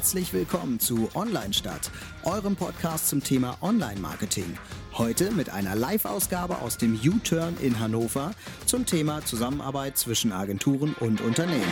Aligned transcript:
Herzlich 0.00 0.32
willkommen 0.32 0.80
zu 0.80 1.10
Online 1.14 1.52
Stadt, 1.52 1.90
eurem 2.24 2.56
Podcast 2.56 3.10
zum 3.10 3.22
Thema 3.22 3.58
Online-Marketing. 3.60 4.56
Heute 4.94 5.30
mit 5.30 5.50
einer 5.50 5.74
Live-Ausgabe 5.74 6.62
aus 6.62 6.78
dem 6.78 6.94
U-Turn 6.94 7.58
in 7.60 7.78
Hannover 7.78 8.30
zum 8.64 8.86
Thema 8.86 9.22
Zusammenarbeit 9.22 9.98
zwischen 9.98 10.32
Agenturen 10.32 10.94
und 11.00 11.20
Unternehmen. 11.20 11.68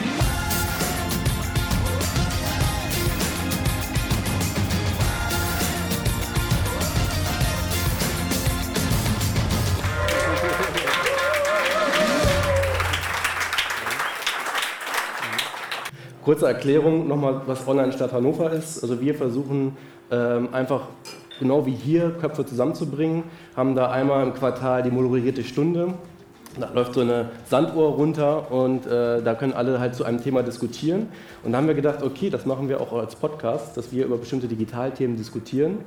Kurze 16.28 16.46
Erklärung 16.46 17.09
nochmal, 17.09 17.41
was 17.46 17.66
Online 17.66 17.91
Stadt 17.91 18.12
Hannover 18.12 18.52
ist. 18.52 18.82
Also 18.82 19.00
wir 19.00 19.14
versuchen 19.14 19.78
ähm, 20.10 20.50
einfach 20.52 20.82
genau 21.38 21.64
wie 21.64 21.73
hier 21.73 22.10
Köpfe 22.20 22.45
zusammenzubringen, 22.45 23.23
haben 23.56 23.74
da 23.74 23.91
einmal 23.91 24.27
im 24.27 24.34
Quartal 24.34 24.83
die 24.83 24.91
moderierte 24.91 25.42
Stunde. 25.42 25.95
Da 26.60 26.69
läuft 26.74 26.92
so 26.92 27.00
eine 27.00 27.30
Sanduhr 27.46 27.92
runter 27.92 28.52
und 28.52 28.86
äh, 28.86 29.22
da 29.22 29.34
können 29.36 29.55
alle 29.55 29.80
halt 29.80 29.95
zu 29.95 30.05
einem 30.05 30.22
Thema 30.22 30.42
diskutieren. 30.42 31.09
Und 31.45 31.52
da 31.52 31.59
haben 31.59 31.66
wir 31.66 31.72
gedacht, 31.72 32.02
okay, 32.02 32.28
das 32.28 32.45
machen 32.45 32.69
wir 32.69 32.83
auch 32.83 32.92
als 32.92 33.16
Podcast, 33.16 33.74
dass 33.78 33.91
wir 33.91 34.05
über 34.05 34.19
bestimmte 34.19 34.48
Digitalthemen 34.48 35.16
diskutieren. 35.16 35.78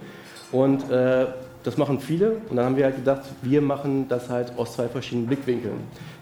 Und 0.52 0.90
äh, 0.90 1.27
das 1.64 1.78
machen 1.78 2.00
viele. 2.00 2.38
Und 2.50 2.56
dann 2.56 2.66
haben 2.66 2.78
wir 2.78 2.86
halt 2.86 2.96
gedacht, 2.96 3.22
wir 3.42 3.62
machen 3.62 4.08
das 4.08 4.30
halt 4.30 4.54
aus 4.58 4.74
zwei 4.74 4.88
verschiedenen 4.88 5.28
Blickwinkeln. 5.28 5.78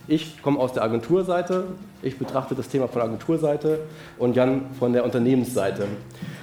Ich 0.07 0.41
komme 0.41 0.59
aus 0.59 0.73
der 0.73 0.83
Agenturseite, 0.83 1.65
ich 2.01 2.17
betrachte 2.17 2.55
das 2.55 2.67
Thema 2.67 2.87
von 2.87 2.99
der 2.99 3.09
Agenturseite 3.09 3.79
und 4.17 4.35
Jan 4.35 4.61
von 4.79 4.91
der 4.91 5.05
Unternehmensseite. 5.05 5.85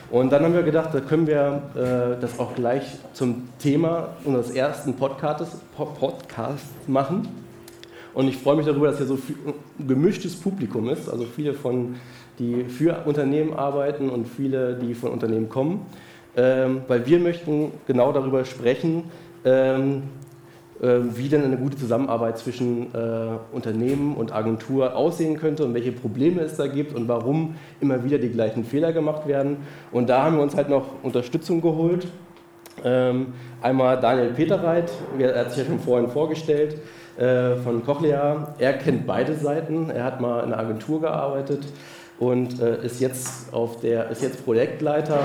Und 0.09 0.31
dann 0.31 0.45
haben 0.45 0.55
wir 0.55 0.63
gedacht, 0.63 0.91
da 0.93 1.01
können 1.01 1.27
wir 1.27 1.63
äh, 1.75 2.21
das 2.21 2.39
auch 2.39 2.55
gleich 2.55 2.85
zum 3.13 3.49
Thema 3.59 4.11
unseres 4.25 4.51
ersten 4.51 4.95
Podcasts, 4.95 5.59
Podcast 5.77 6.67
machen. 6.87 7.27
Und 8.15 8.29
ich 8.29 8.37
freue 8.37 8.57
mich 8.57 8.67
darüber, 8.67 8.87
dass 8.87 8.99
hier 8.99 9.07
so 9.07 9.19
ein 9.79 9.89
gemischtes 9.89 10.37
Publikum 10.37 10.89
ist, 10.89 11.09
also 11.09 11.25
viele 11.25 11.53
von, 11.53 11.97
die 12.39 12.65
für 12.65 13.05
Unternehmen 13.05 13.53
arbeiten 13.53 14.09
und 14.09 14.27
viele, 14.27 14.77
die 14.77 14.95
von 14.95 15.11
Unternehmen 15.11 15.49
kommen. 15.49 15.87
Ähm, 16.37 16.83
weil 16.87 17.07
wir 17.07 17.19
möchten 17.19 17.73
genau 17.87 18.13
darüber 18.13 18.45
sprechen, 18.45 19.05
ähm, 19.45 20.03
ähm, 20.83 21.17
wie 21.17 21.29
denn 21.29 21.43
eine 21.43 21.57
gute 21.57 21.79
Zusammenarbeit 21.79 22.37
zwischen 22.39 22.95
äh, 22.95 23.29
Unternehmen 23.53 24.15
und 24.15 24.35
Agentur 24.35 24.95
aussehen 24.95 25.39
könnte 25.39 25.65
und 25.65 25.73
welche 25.73 25.93
Probleme 25.93 26.43
es 26.43 26.57
da 26.57 26.67
gibt 26.67 26.95
und 26.95 27.09
warum 27.09 27.55
immer 27.81 28.05
wieder 28.05 28.19
die 28.19 28.29
gleichen 28.29 28.65
Fehler 28.65 28.93
gemacht 28.93 29.27
werden. 29.27 29.59
Und 29.93 30.11
da 30.11 30.25
haben 30.25 30.37
wir 30.37 30.43
uns 30.43 30.55
halt 30.55 30.69
noch 30.69 30.85
Unterstützung 31.03 31.61
geholt. 31.61 32.07
Einmal 33.63 33.99
Daniel 34.01 34.35
Peterreit, 34.35 34.93
er 35.19 35.41
hat 35.41 35.51
sich 35.51 35.61
ja 35.61 35.65
schon 35.65 35.81
vorhin 35.81 36.11
vorgestellt, 36.11 36.77
äh, 37.17 37.57
von 37.57 37.83
Cochlea. 37.83 38.55
Er 38.59 38.75
kennt 38.75 39.07
beide 39.07 39.35
Seiten, 39.35 39.89
er 39.89 40.05
hat 40.05 40.21
mal 40.21 40.41
in 40.41 40.53
einer 40.53 40.59
Agentur 40.59 41.01
gearbeitet 41.01 41.65
und 42.19 42.61
äh, 42.61 42.85
ist, 42.85 43.01
jetzt 43.01 43.55
auf 43.55 43.81
der, 43.81 44.11
ist 44.11 44.23
jetzt 44.23 44.45
Projektleiter 44.45 45.21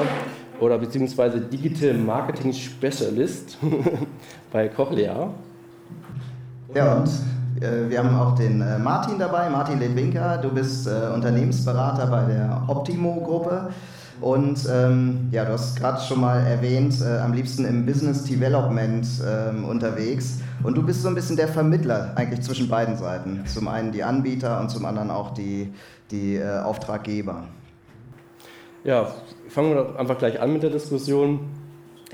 oder 0.61 0.77
beziehungsweise 0.77 1.41
Digital 1.41 1.95
Marketing 1.95 2.53
Specialist 2.53 3.57
bei 4.51 4.69
Cochlea. 4.69 5.29
Ja, 6.73 6.93
und 6.93 7.09
äh, 7.59 7.89
wir 7.89 7.99
haben 7.99 8.15
auch 8.15 8.35
den 8.35 8.61
äh, 8.61 8.77
Martin 8.79 9.19
dabei, 9.19 9.49
Martin 9.49 9.79
Ledwinker. 9.79 10.37
Du 10.37 10.49
bist 10.49 10.87
äh, 10.87 11.13
Unternehmensberater 11.13 12.07
bei 12.07 12.23
der 12.25 12.63
Optimo-Gruppe. 12.67 13.69
Und 14.21 14.69
ähm, 14.71 15.29
ja, 15.31 15.45
du 15.45 15.53
hast 15.53 15.77
gerade 15.77 15.99
schon 15.99 16.21
mal 16.21 16.45
erwähnt, 16.45 17.01
äh, 17.01 17.17
am 17.17 17.33
liebsten 17.33 17.65
im 17.65 17.87
Business 17.87 18.23
Development 18.23 19.07
ähm, 19.27 19.65
unterwegs. 19.65 20.37
Und 20.61 20.77
du 20.77 20.83
bist 20.83 21.01
so 21.01 21.07
ein 21.07 21.15
bisschen 21.15 21.37
der 21.37 21.47
Vermittler 21.47 22.11
eigentlich 22.15 22.41
zwischen 22.41 22.69
beiden 22.69 22.95
Seiten. 22.97 23.43
Zum 23.47 23.67
einen 23.67 23.91
die 23.91 24.03
Anbieter 24.03 24.61
und 24.61 24.69
zum 24.69 24.85
anderen 24.85 25.09
auch 25.09 25.31
die, 25.31 25.73
die 26.11 26.35
äh, 26.35 26.59
Auftraggeber. 26.59 27.45
Ja, 28.83 29.13
fangen 29.49 29.75
wir 29.75 29.99
einfach 29.99 30.17
gleich 30.17 30.39
an 30.41 30.53
mit 30.53 30.63
der 30.63 30.71
Diskussion. 30.71 31.41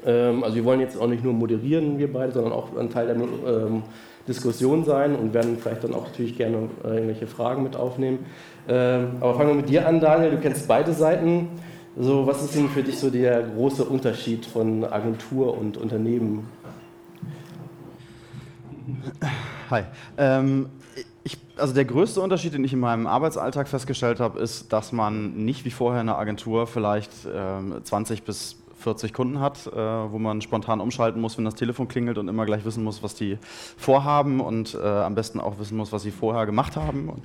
Ähm, 0.06 0.44
also 0.44 0.56
wir 0.56 0.66
wollen 0.66 0.82
jetzt 0.82 1.00
auch 1.00 1.08
nicht 1.08 1.24
nur 1.24 1.34
moderieren, 1.34 1.98
wir 1.98 2.12
beide, 2.12 2.34
sondern 2.34 2.52
auch 2.52 2.76
ein 2.78 2.90
Teil 2.90 3.08
der 3.08 3.16
ähm, 3.16 3.84
Diskussion 4.28 4.84
sein 4.84 5.16
und 5.16 5.34
werden 5.34 5.58
vielleicht 5.58 5.86
dann 5.86 5.94
auch 5.94 6.08
natürlich 6.08 6.36
gerne 6.36 6.70
äh, 6.84 6.90
irgendwelche 6.90 7.28
Fragen 7.28 7.64
mit 7.64 7.78
aufnehmen. 7.78 8.26
Ähm, 8.68 9.12
aber 9.22 9.36
fangen 9.36 9.50
wir 9.50 9.56
mit 9.56 9.70
dir 9.70 9.88
an, 9.88 10.02
Daniel. 10.02 10.32
Du 10.32 10.38
kennst 10.38 10.68
beide 10.68 10.92
Seiten. 10.92 11.48
So, 11.98 12.28
was 12.28 12.44
ist 12.44 12.54
denn 12.54 12.68
für 12.70 12.84
dich 12.84 13.00
so 13.00 13.10
der 13.10 13.42
große 13.44 13.86
Unterschied 13.86 14.46
von 14.46 14.84
Agentur 14.84 15.58
und 15.58 15.78
Unternehmen? 15.78 16.48
Hi. 19.72 19.84
Ähm, 20.18 20.68
also 21.58 21.74
der 21.74 21.86
größte 21.86 22.22
Unterschied, 22.22 22.54
den 22.54 22.64
ich 22.64 22.74
in 22.74 22.80
meinem 22.80 23.08
Arbeitsalltag 23.08 23.68
festgestellt 23.68 24.20
habe, 24.20 24.40
ist, 24.40 24.72
dass 24.74 24.92
man 24.92 25.46
nicht 25.46 25.66
wie 25.66 25.72
vorher 25.72 26.02
in 26.02 26.10
einer 26.10 26.18
Agentur 26.18 26.68
vielleicht 26.68 27.12
ähm, 27.34 27.76
20 27.84 28.24
bis 28.24 28.58
40 28.80 29.12
Kunden 29.12 29.40
hat, 29.40 29.68
äh, 29.68 29.76
wo 29.76 30.20
man 30.20 30.42
spontan 30.42 30.80
umschalten 30.80 31.20
muss, 31.20 31.38
wenn 31.38 31.46
das 31.46 31.56
Telefon 31.56 31.88
klingelt 31.88 32.18
und 32.18 32.28
immer 32.28 32.46
gleich 32.46 32.64
wissen 32.64 32.84
muss, 32.84 33.02
was 33.02 33.16
die 33.16 33.38
vorhaben 33.76 34.40
und 34.40 34.76
äh, 34.76 34.88
am 34.88 35.16
besten 35.16 35.40
auch 35.40 35.58
wissen 35.60 35.78
muss, 35.78 35.92
was 35.92 36.04
sie 36.04 36.12
vorher 36.12 36.46
gemacht 36.46 36.76
haben 36.76 37.10
und, 37.10 37.24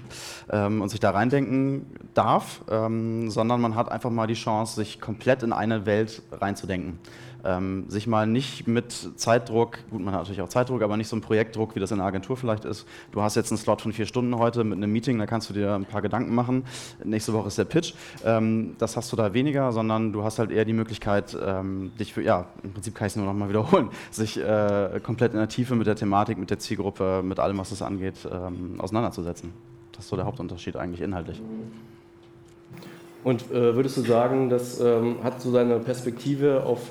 ähm, 0.50 0.80
und 0.80 0.88
sich 0.88 1.00
da 1.00 1.10
reindenken 1.10 1.86
darf, 2.14 2.62
ähm, 2.70 3.30
sondern 3.30 3.60
man 3.60 3.74
hat 3.74 3.90
einfach 3.92 4.10
mal 4.10 4.26
die 4.26 4.34
Chance, 4.34 4.76
sich 4.76 5.00
komplett 5.00 5.42
in 5.42 5.52
eine 5.52 5.84
Welt 5.84 6.22
reinzudenken 6.32 6.98
ähm, 7.44 7.84
sich 7.88 8.06
mal 8.06 8.26
nicht 8.26 8.66
mit 8.66 8.92
Zeitdruck, 9.16 9.78
gut, 9.90 10.00
man 10.00 10.14
hat 10.14 10.22
natürlich 10.22 10.42
auch 10.42 10.48
Zeitdruck, 10.48 10.82
aber 10.82 10.96
nicht 10.96 11.08
so 11.08 11.16
ein 11.16 11.20
Projektdruck, 11.20 11.74
wie 11.74 11.80
das 11.80 11.90
in 11.90 11.98
der 11.98 12.06
Agentur 12.06 12.36
vielleicht 12.36 12.64
ist. 12.64 12.86
Du 13.10 13.22
hast 13.22 13.36
jetzt 13.36 13.50
einen 13.50 13.58
Slot 13.58 13.82
von 13.82 13.92
vier 13.92 14.06
Stunden 14.06 14.36
heute 14.38 14.64
mit 14.64 14.76
einem 14.76 14.92
Meeting, 14.92 15.18
da 15.18 15.26
kannst 15.26 15.50
du 15.50 15.54
dir 15.54 15.74
ein 15.74 15.84
paar 15.84 16.02
Gedanken 16.02 16.34
machen. 16.34 16.64
Nächste 17.04 17.32
Woche 17.32 17.48
ist 17.48 17.58
der 17.58 17.64
Pitch. 17.64 17.94
Ähm, 18.24 18.76
das 18.78 18.96
hast 18.96 19.12
du 19.12 19.16
da 19.16 19.34
weniger, 19.34 19.72
sondern 19.72 20.12
du 20.12 20.22
hast 20.22 20.38
halt 20.38 20.50
eher 20.50 20.64
die 20.64 20.72
Möglichkeit, 20.72 21.36
ähm, 21.44 21.92
dich 21.98 22.12
für, 22.12 22.22
ja, 22.22 22.46
im 22.62 22.72
Prinzip 22.72 22.94
kann 22.94 23.06
ich 23.06 23.12
es 23.12 23.16
nur 23.16 23.26
noch 23.26 23.34
mal 23.34 23.48
wiederholen, 23.48 23.90
sich 24.10 24.38
äh, 24.38 25.00
komplett 25.02 25.32
in 25.32 25.38
der 25.38 25.48
Tiefe 25.48 25.74
mit 25.74 25.86
der 25.86 25.96
Thematik, 25.96 26.38
mit 26.38 26.50
der 26.50 26.58
Zielgruppe, 26.58 27.22
mit 27.22 27.38
allem, 27.38 27.58
was 27.58 27.70
das 27.70 27.82
angeht, 27.82 28.16
ähm, 28.30 28.80
auseinanderzusetzen. 28.80 29.52
Das 29.92 30.04
ist 30.04 30.10
so 30.10 30.16
der 30.16 30.24
Hauptunterschied 30.24 30.76
eigentlich 30.76 31.00
inhaltlich. 31.00 31.40
Und 33.24 33.50
äh, 33.52 33.74
würdest 33.74 33.96
du 33.96 34.02
sagen, 34.02 34.50
das 34.50 34.80
ähm, 34.80 35.16
hat 35.22 35.40
so 35.40 35.52
seine 35.52 35.78
Perspektive 35.78 36.64
auf 36.64 36.90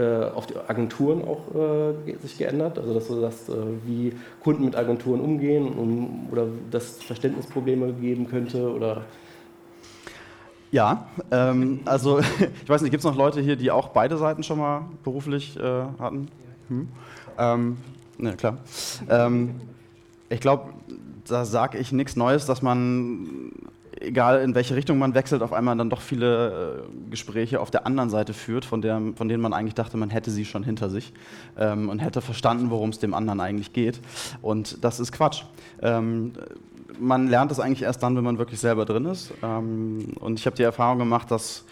auf 0.00 0.46
die 0.46 0.54
Agenturen 0.56 1.22
auch 1.24 1.54
äh, 1.54 2.16
sich 2.22 2.38
geändert? 2.38 2.78
Also 2.78 2.94
dass 2.94 3.08
sagst, 3.08 3.48
äh, 3.48 3.52
wie 3.84 4.14
Kunden 4.42 4.64
mit 4.64 4.76
Agenturen 4.76 5.20
umgehen 5.20 5.72
um, 5.72 6.28
oder 6.30 6.46
das 6.70 7.02
Verständnisprobleme 7.02 7.92
geben 7.92 8.28
könnte 8.28 8.72
oder 8.72 9.02
ja, 10.70 11.06
ähm, 11.30 11.80
also 11.84 12.18
ich 12.62 12.68
weiß 12.68 12.80
nicht, 12.80 12.90
gibt 12.90 13.02
es 13.02 13.04
noch 13.04 13.16
Leute 13.16 13.42
hier, 13.42 13.56
die 13.56 13.70
auch 13.70 13.88
beide 13.88 14.16
Seiten 14.16 14.42
schon 14.42 14.58
mal 14.58 14.86
beruflich 15.04 15.56
äh, 15.58 15.82
hatten? 15.98 16.28
Hm. 16.68 16.88
Ähm, 17.38 17.76
ne, 18.16 18.34
klar. 18.36 18.56
Ähm, 19.10 19.60
ich 20.30 20.40
glaube, 20.40 20.72
da 21.28 21.44
sage 21.44 21.76
ich 21.76 21.92
nichts 21.92 22.16
Neues, 22.16 22.46
dass 22.46 22.62
man 22.62 23.52
egal 24.02 24.42
in 24.42 24.54
welche 24.54 24.76
Richtung 24.76 24.98
man 24.98 25.14
wechselt, 25.14 25.42
auf 25.42 25.52
einmal 25.52 25.76
dann 25.76 25.90
doch 25.90 26.00
viele 26.00 26.84
äh, 26.86 27.10
Gespräche 27.10 27.60
auf 27.60 27.70
der 27.70 27.86
anderen 27.86 28.10
Seite 28.10 28.34
führt, 28.34 28.64
von, 28.64 28.82
der, 28.82 29.00
von 29.14 29.28
denen 29.28 29.42
man 29.42 29.52
eigentlich 29.52 29.74
dachte, 29.74 29.96
man 29.96 30.10
hätte 30.10 30.30
sie 30.30 30.44
schon 30.44 30.62
hinter 30.62 30.90
sich 30.90 31.12
ähm, 31.58 31.88
und 31.88 32.00
hätte 32.00 32.20
verstanden, 32.20 32.70
worum 32.70 32.90
es 32.90 32.98
dem 32.98 33.14
anderen 33.14 33.40
eigentlich 33.40 33.72
geht. 33.72 34.00
Und 34.40 34.84
das 34.84 35.00
ist 35.00 35.12
Quatsch. 35.12 35.44
Ähm, 35.80 36.32
man 36.98 37.28
lernt 37.28 37.50
es 37.50 37.60
eigentlich 37.60 37.82
erst 37.82 38.02
dann, 38.02 38.16
wenn 38.16 38.24
man 38.24 38.38
wirklich 38.38 38.60
selber 38.60 38.84
drin 38.84 39.06
ist. 39.06 39.32
Ähm, 39.42 40.14
und 40.20 40.38
ich 40.38 40.46
habe 40.46 40.56
die 40.56 40.62
Erfahrung 40.62 40.98
gemacht, 40.98 41.30
dass, 41.30 41.64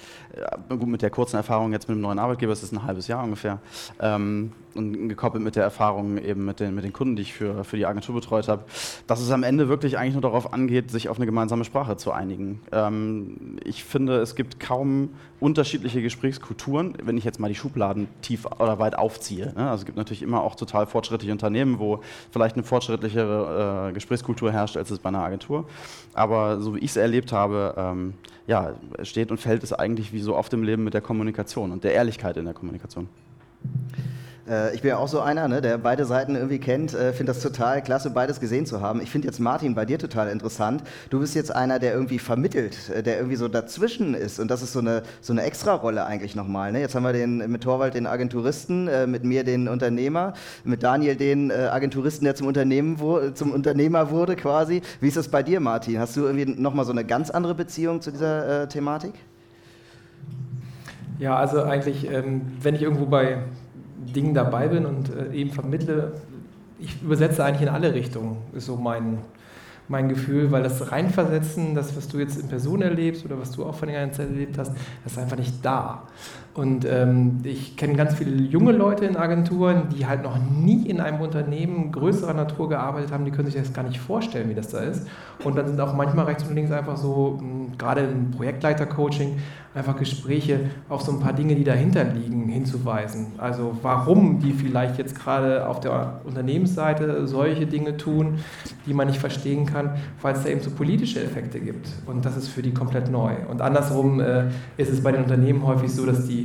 gut, 0.68 0.86
mit 0.86 1.02
der 1.02 1.10
kurzen 1.10 1.36
Erfahrung 1.36 1.72
jetzt 1.72 1.88
mit 1.88 1.96
dem 1.96 2.00
neuen 2.00 2.18
Arbeitgeber, 2.18 2.52
es 2.52 2.62
ist 2.62 2.72
ein 2.72 2.82
halbes 2.82 3.06
Jahr 3.06 3.24
ungefähr, 3.24 3.58
ähm, 4.00 4.52
und 4.74 5.08
gekoppelt 5.08 5.42
mit 5.42 5.56
der 5.56 5.64
Erfahrung 5.64 6.18
eben 6.18 6.44
mit 6.44 6.60
den, 6.60 6.74
mit 6.74 6.84
den 6.84 6.92
Kunden, 6.92 7.16
die 7.16 7.22
ich 7.22 7.34
für, 7.34 7.64
für 7.64 7.76
die 7.76 7.86
Agentur 7.86 8.14
betreut 8.14 8.48
habe, 8.48 8.64
dass 9.06 9.20
es 9.20 9.30
am 9.30 9.42
Ende 9.42 9.68
wirklich 9.68 9.98
eigentlich 9.98 10.14
nur 10.14 10.22
darauf 10.22 10.52
angeht, 10.52 10.90
sich 10.90 11.08
auf 11.08 11.16
eine 11.16 11.26
gemeinsame 11.26 11.64
Sprache 11.64 11.96
zu 11.96 12.12
einigen. 12.12 12.60
Ähm, 12.72 13.58
ich 13.64 13.84
finde, 13.84 14.20
es 14.20 14.34
gibt 14.34 14.60
kaum 14.60 15.10
unterschiedliche 15.40 16.02
Gesprächskulturen, 16.02 16.94
wenn 17.02 17.16
ich 17.16 17.24
jetzt 17.24 17.40
mal 17.40 17.48
die 17.48 17.54
Schubladen 17.54 18.08
tief 18.22 18.46
oder 18.46 18.78
weit 18.78 18.96
aufziehe. 18.96 19.52
Ne? 19.56 19.70
Also 19.70 19.82
es 19.82 19.86
gibt 19.86 19.96
natürlich 19.96 20.22
immer 20.22 20.42
auch 20.42 20.54
total 20.54 20.86
fortschrittliche 20.86 21.32
Unternehmen, 21.32 21.78
wo 21.78 22.00
vielleicht 22.30 22.56
eine 22.56 22.64
fortschrittlichere 22.64 23.88
äh, 23.88 23.92
Gesprächskultur 23.92 24.52
herrscht, 24.52 24.76
als 24.76 24.90
es 24.90 24.98
bei 24.98 25.08
einer 25.08 25.20
Agentur. 25.24 25.66
Aber 26.12 26.60
so 26.60 26.74
wie 26.74 26.78
ich 26.80 26.90
es 26.90 26.96
erlebt 26.96 27.32
habe, 27.32 27.74
ähm, 27.76 28.14
ja, 28.46 28.74
steht 29.02 29.30
und 29.30 29.38
fällt 29.38 29.62
es 29.62 29.72
eigentlich 29.72 30.12
wie 30.12 30.20
so 30.20 30.36
oft 30.36 30.52
im 30.52 30.62
Leben 30.62 30.84
mit 30.84 30.94
der 30.94 31.00
Kommunikation 31.00 31.70
und 31.70 31.84
der 31.84 31.94
Ehrlichkeit 31.94 32.36
in 32.36 32.44
der 32.44 32.54
Kommunikation. 32.54 33.08
Äh, 34.48 34.74
ich 34.74 34.82
bin 34.82 34.90
ja 34.90 34.98
auch 34.98 35.08
so 35.08 35.20
einer, 35.20 35.48
ne, 35.48 35.60
der 35.60 35.78
beide 35.78 36.04
Seiten 36.04 36.34
irgendwie 36.34 36.58
kennt. 36.58 36.94
Äh, 36.94 37.12
finde 37.12 37.32
das 37.32 37.42
total 37.42 37.82
klasse, 37.82 38.10
beides 38.10 38.40
gesehen 38.40 38.66
zu 38.66 38.80
haben. 38.80 39.00
Ich 39.00 39.10
finde 39.10 39.26
jetzt 39.28 39.40
Martin 39.40 39.74
bei 39.74 39.84
dir 39.84 39.98
total 39.98 40.28
interessant. 40.28 40.82
Du 41.10 41.20
bist 41.20 41.34
jetzt 41.34 41.54
einer, 41.54 41.78
der 41.78 41.94
irgendwie 41.94 42.18
vermittelt, 42.18 42.90
äh, 42.90 43.02
der 43.02 43.16
irgendwie 43.16 43.36
so 43.36 43.48
dazwischen 43.48 44.14
ist. 44.14 44.40
Und 44.40 44.50
das 44.50 44.62
ist 44.62 44.72
so 44.72 44.80
eine, 44.80 45.02
so 45.20 45.32
eine 45.32 45.42
Extra-Rolle 45.42 46.04
eigentlich 46.04 46.34
nochmal. 46.34 46.72
Ne? 46.72 46.80
Jetzt 46.80 46.94
haben 46.94 47.02
wir 47.02 47.12
den, 47.12 47.50
mit 47.50 47.62
Torwald 47.62 47.94
den 47.94 48.06
Agenturisten, 48.06 48.88
äh, 48.88 49.06
mit 49.06 49.24
mir 49.24 49.44
den 49.44 49.68
Unternehmer, 49.68 50.34
mit 50.64 50.82
Daniel 50.82 51.16
den 51.16 51.50
äh, 51.50 51.68
Agenturisten, 51.70 52.24
der 52.24 52.34
zum, 52.34 52.46
Unternehmen 52.46 53.00
wo, 53.00 53.30
zum 53.30 53.52
Unternehmer 53.52 54.10
wurde 54.10 54.36
quasi. 54.36 54.82
Wie 55.00 55.08
ist 55.08 55.16
das 55.16 55.28
bei 55.28 55.42
dir, 55.42 55.60
Martin? 55.60 55.98
Hast 55.98 56.16
du 56.16 56.24
irgendwie 56.24 56.46
nochmal 56.46 56.84
so 56.84 56.92
eine 56.92 57.04
ganz 57.04 57.30
andere 57.30 57.54
Beziehung 57.54 58.00
zu 58.00 58.10
dieser 58.10 58.62
äh, 58.62 58.68
Thematik? 58.68 59.12
Ja, 61.18 61.36
also 61.36 61.62
eigentlich, 61.62 62.10
ähm, 62.10 62.52
wenn 62.62 62.74
ich 62.74 62.80
irgendwo 62.80 63.04
bei 63.04 63.42
Dingen 64.00 64.34
dabei 64.34 64.68
bin 64.68 64.86
und 64.86 65.10
äh, 65.14 65.32
eben 65.34 65.50
vermittle, 65.50 66.12
ich 66.78 67.02
übersetze 67.02 67.44
eigentlich 67.44 67.62
in 67.62 67.68
alle 67.68 67.92
Richtungen, 67.92 68.38
ist 68.54 68.66
so 68.66 68.76
mein, 68.76 69.18
mein 69.88 70.08
Gefühl, 70.08 70.50
weil 70.50 70.62
das 70.62 70.90
Reinversetzen, 70.90 71.74
das, 71.74 71.96
was 71.96 72.08
du 72.08 72.18
jetzt 72.18 72.40
in 72.40 72.48
Person 72.48 72.80
erlebst 72.80 73.24
oder 73.24 73.38
was 73.38 73.50
du 73.52 73.64
auch 73.64 73.74
von 73.74 73.88
der 73.88 74.00
ganzen 74.00 74.22
Zeit 74.22 74.30
erlebt 74.30 74.56
hast, 74.56 74.72
das 75.04 75.12
ist 75.12 75.18
einfach 75.18 75.36
nicht 75.36 75.54
da. 75.62 76.04
Und 76.52 76.84
ähm, 76.84 77.38
ich 77.44 77.76
kenne 77.76 77.94
ganz 77.94 78.14
viele 78.14 78.42
junge 78.42 78.72
Leute 78.72 79.04
in 79.04 79.16
Agenturen, 79.16 79.84
die 79.96 80.06
halt 80.06 80.22
noch 80.22 80.36
nie 80.38 80.88
in 80.88 81.00
einem 81.00 81.20
Unternehmen 81.20 81.92
größerer 81.92 82.34
Natur 82.34 82.68
gearbeitet 82.68 83.12
haben, 83.12 83.24
die 83.24 83.30
können 83.30 83.46
sich 83.48 83.60
das 83.60 83.72
gar 83.72 83.84
nicht 83.84 84.00
vorstellen, 84.00 84.48
wie 84.48 84.54
das 84.54 84.68
da 84.68 84.80
ist. 84.80 85.06
Und 85.44 85.56
dann 85.56 85.68
sind 85.68 85.80
auch 85.80 85.94
manchmal 85.94 86.24
rechts 86.26 86.42
und 86.44 86.54
links 86.56 86.72
einfach 86.72 86.96
so, 86.96 87.38
mh, 87.40 87.76
gerade 87.78 88.00
im 88.02 88.32
Projektleiter-Coaching, 88.32 89.38
einfach 89.74 89.96
Gespräche 89.96 90.70
auf 90.88 91.02
so 91.02 91.12
ein 91.12 91.20
paar 91.20 91.32
Dinge, 91.32 91.54
die 91.54 91.62
dahinter 91.62 92.02
liegen, 92.02 92.48
hinzuweisen. 92.48 93.28
Also 93.38 93.76
warum 93.82 94.40
die 94.40 94.52
vielleicht 94.52 94.98
jetzt 94.98 95.14
gerade 95.18 95.68
auf 95.68 95.78
der 95.78 96.20
Unternehmensseite 96.24 97.28
solche 97.28 97.66
Dinge 97.66 97.96
tun, 97.96 98.40
die 98.86 98.94
man 98.94 99.06
nicht 99.06 99.20
verstehen 99.20 99.66
kann, 99.66 99.90
weil 100.20 100.34
es 100.34 100.42
da 100.42 100.48
eben 100.48 100.60
so 100.60 100.70
politische 100.70 101.22
Effekte 101.22 101.60
gibt. 101.60 101.88
Und 102.06 102.24
das 102.24 102.36
ist 102.36 102.48
für 102.48 102.62
die 102.62 102.74
komplett 102.74 103.10
neu. 103.10 103.34
Und 103.48 103.60
andersrum 103.60 104.18
äh, 104.20 104.46
ist 104.76 104.92
es 104.92 105.02
bei 105.02 105.12
den 105.12 105.22
Unternehmen 105.22 105.64
häufig 105.64 105.92
so, 105.92 106.04
dass 106.04 106.26
die 106.26 106.39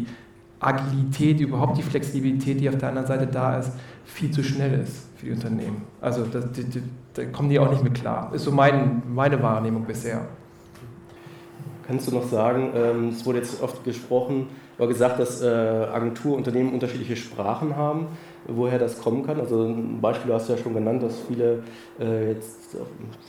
Agilität, 0.66 1.40
überhaupt 1.40 1.78
die 1.78 1.84
Flexibilität, 1.84 2.60
die 2.60 2.70
auf 2.70 2.78
der 2.78 2.90
anderen 2.90 3.08
Seite 3.08 3.28
da 3.28 3.58
ist, 3.58 3.72
viel 4.06 4.32
zu 4.32 4.44
schnell 4.44 4.82
ist 4.82 5.08
für 5.16 5.28
die 5.28 5.32
Unternehmen. 5.32 5.84
Also 6.02 6.26
da 6.26 7.26
kommen 7.26 7.50
die 7.50 7.60
auch 7.60 7.70
nicht 7.70 7.84
mit 7.84 7.94
klar. 7.94 8.32
Ist 8.34 8.44
so 8.44 8.52
mein, 8.52 9.04
meine 9.08 9.42
Wahrnehmung 9.42 9.86
bisher. 9.86 10.22
Kannst 11.88 12.08
du 12.08 12.16
noch 12.16 12.28
sagen, 12.28 12.72
ähm, 12.76 13.10
es 13.10 13.26
wurde 13.26 13.40
jetzt 13.40 13.62
oft 13.62 13.84
gesprochen, 13.84 14.48
oder 14.78 14.88
gesagt, 14.88 15.20
dass 15.20 15.42
äh, 15.42 15.48
Agenturunternehmen 15.48 16.74
unterschiedliche 16.74 17.16
Sprachen 17.16 17.76
haben, 17.76 18.08
woher 18.48 18.78
das 18.78 19.02
kommen 19.02 19.26
kann. 19.26 19.40
Also 19.40 19.64
ein 19.64 20.02
Beispiel 20.02 20.34
hast 20.34 20.50
du 20.50 20.54
ja 20.54 20.60
schon 20.60 20.74
genannt, 20.74 21.02
dass 21.04 21.20
viele 21.28 21.64
äh, 22.00 22.32
jetzt 22.32 22.76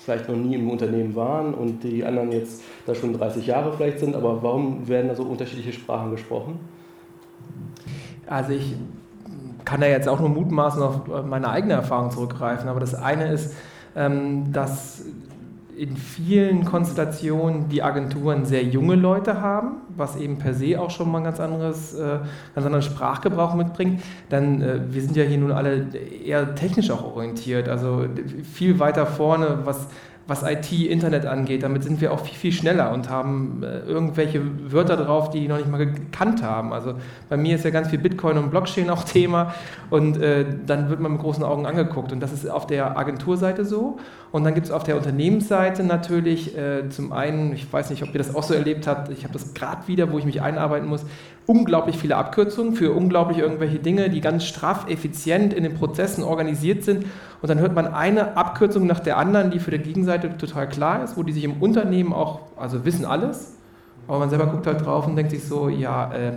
vielleicht 0.05 0.29
noch 0.29 0.37
nie 0.37 0.55
im 0.55 0.71
Unternehmen 0.71 1.15
waren 1.15 1.55
und 1.55 1.85
die 1.85 2.05
anderen 2.05 2.33
jetzt 2.33 2.63
da 2.87 2.95
schon 2.95 3.13
30 3.13 3.47
Jahre 3.47 3.73
vielleicht 3.73 4.01
sind, 4.01 4.17
aber 4.17 4.43
warum 4.43 4.89
werden 4.89 5.09
da 5.09 5.15
so 5.15 5.23
unterschiedliche 5.23 5.73
Sprachen 5.73 6.11
gesprochen? 6.11 6.59
Also 8.27 8.53
ich 8.53 8.77
kann 9.65 9.81
da 9.81 9.87
jetzt 9.87 10.09
auch 10.09 10.21
nur 10.21 10.29
mutmaßen 10.29 10.83
auf 10.83 11.01
meine 11.27 11.51
eigene 11.51 11.75
Erfahrung 11.75 12.11
zurückgreifen, 12.11 12.69
aber 12.69 12.81
das 12.81 12.95
eine 12.95 13.33
ist, 13.33 13.55
ähm, 13.95 14.53
dass 14.53 15.05
in 15.77 15.97
vielen 15.97 16.65
Konstellationen 16.65 17.69
die 17.69 17.83
Agenturen 17.83 18.47
sehr 18.47 18.65
junge 18.65 18.95
Leute 18.95 19.43
haben, 19.43 19.83
was 19.95 20.17
eben 20.17 20.39
per 20.39 20.55
se 20.55 20.81
auch 20.81 20.91
schon 20.91 21.11
mal 21.13 21.19
ein 21.19 21.25
ganz 21.25 21.39
anderes, 21.39 21.95
äh, 21.95 22.19
ganz 22.55 22.67
anderen 22.67 22.83
Sprachgebrauch 22.83 23.55
mitbringt. 23.55 24.01
Dann, 24.31 24.63
äh, 24.63 24.81
wir 24.89 25.03
sind 25.03 25.17
ja 25.17 25.25
hier 25.25 25.39
nun 25.39 25.53
alle 25.53 25.89
eher 26.25 26.55
technisch 26.55 26.91
auch 26.91 27.05
orientiert, 27.05 27.69
also 27.69 28.07
viel 28.43 28.79
weiter 28.79 29.05
vorne, 29.05 29.59
was 29.65 29.89
was 30.27 30.43
IT, 30.43 30.73
Internet 30.73 31.25
angeht. 31.25 31.63
Damit 31.63 31.85
sind 31.85 32.01
wir 32.01 32.13
auch 32.13 32.21
viel, 32.21 32.35
viel 32.35 32.53
schneller 32.53 32.93
und 32.93 33.09
haben 33.09 33.63
äh, 33.63 33.81
irgendwelche 33.81 34.43
Wörter 34.73 34.97
drauf, 34.97 35.31
die 35.31 35.41
die 35.41 35.49
noch 35.49 35.59
nicht 35.59 35.71
mal 35.71 35.79
gekannt 35.79 36.43
haben. 36.43 36.73
Also 36.73 36.95
bei 37.29 37.37
mir 37.37 37.57
ist 37.57 37.65
ja 37.65 37.71
ganz 37.71 37.89
viel 37.89 37.99
Bitcoin 37.99 38.37
und 38.39 38.51
Blockchain 38.51 38.91
auch 38.91 39.05
Thema 39.05 39.55
und 39.91 40.21
äh, 40.21 40.45
dann 40.67 40.91
wird 40.91 41.01
man 41.01 41.13
mit 41.13 41.21
großen 41.21 41.45
Augen 41.45 41.67
angeguckt. 41.67 42.13
Und 42.13 42.21
das 42.21 42.33
ist 42.33 42.49
auf 42.51 42.67
der 42.67 42.99
Agenturseite 42.99 43.65
so. 43.65 43.99
Und 44.37 44.45
dann 44.45 44.53
gibt 44.53 44.67
es 44.67 44.71
auf 44.71 44.85
der 44.85 44.99
Unternehmensseite 44.99 45.83
natürlich 45.83 46.55
äh, 46.59 46.91
zum 46.91 47.11
einen, 47.11 47.55
ich 47.55 47.73
weiß 47.73 47.89
nicht, 47.89 48.03
ob 48.03 48.11
ihr 48.11 48.19
das 48.19 48.35
auch 48.35 48.43
so 48.43 48.53
erlebt 48.53 48.87
habt, 48.87 49.11
ich 49.11 49.25
habe 49.25 49.33
das 49.33 49.55
gerade 49.55 49.89
wieder, 49.89 50.13
wo 50.13 50.19
ich 50.19 50.27
mich 50.27 50.43
einarbeiten 50.43 50.87
muss, 50.87 51.07
unglaublich 51.47 51.97
viele 51.97 52.17
Abkürzungen 52.17 52.75
für 52.75 52.93
unglaublich 52.93 53.39
irgendwelche 53.39 53.79
Dinge, 53.79 54.11
die 54.11 54.21
ganz 54.21 54.45
straff, 54.45 54.91
effizient 54.91 55.55
in 55.55 55.63
den 55.63 55.73
Prozessen 55.73 56.23
organisiert 56.23 56.85
sind. 56.85 57.07
Und 57.41 57.49
dann 57.49 57.61
hört 57.61 57.75
man 57.75 57.87
eine 57.87 58.37
Abkürzung 58.37 58.87
nach 58.87 59.01
der 59.01 59.17
anderen, 59.17 59.53
die 59.53 59.59
für 59.59 59.71
die 59.71 59.79
Gegenseite 59.79 60.37
total 60.37 60.69
klar 60.69 61.03
ist, 61.03 61.17
wo 61.17 61.23
die 61.23 61.33
sich 61.33 61.45
im 61.45 61.63
Unternehmen 61.63 62.13
auch, 62.13 62.41
also 62.59 62.85
wissen 62.85 63.07
alles, 63.07 63.55
aber 64.07 64.19
man 64.19 64.29
selber 64.29 64.49
guckt 64.49 64.67
halt 64.67 64.85
drauf 64.85 65.07
und 65.07 65.17
denkt 65.17 65.31
sich 65.31 65.45
so, 65.45 65.71
ja, 65.71 66.13
äh, 66.13 66.33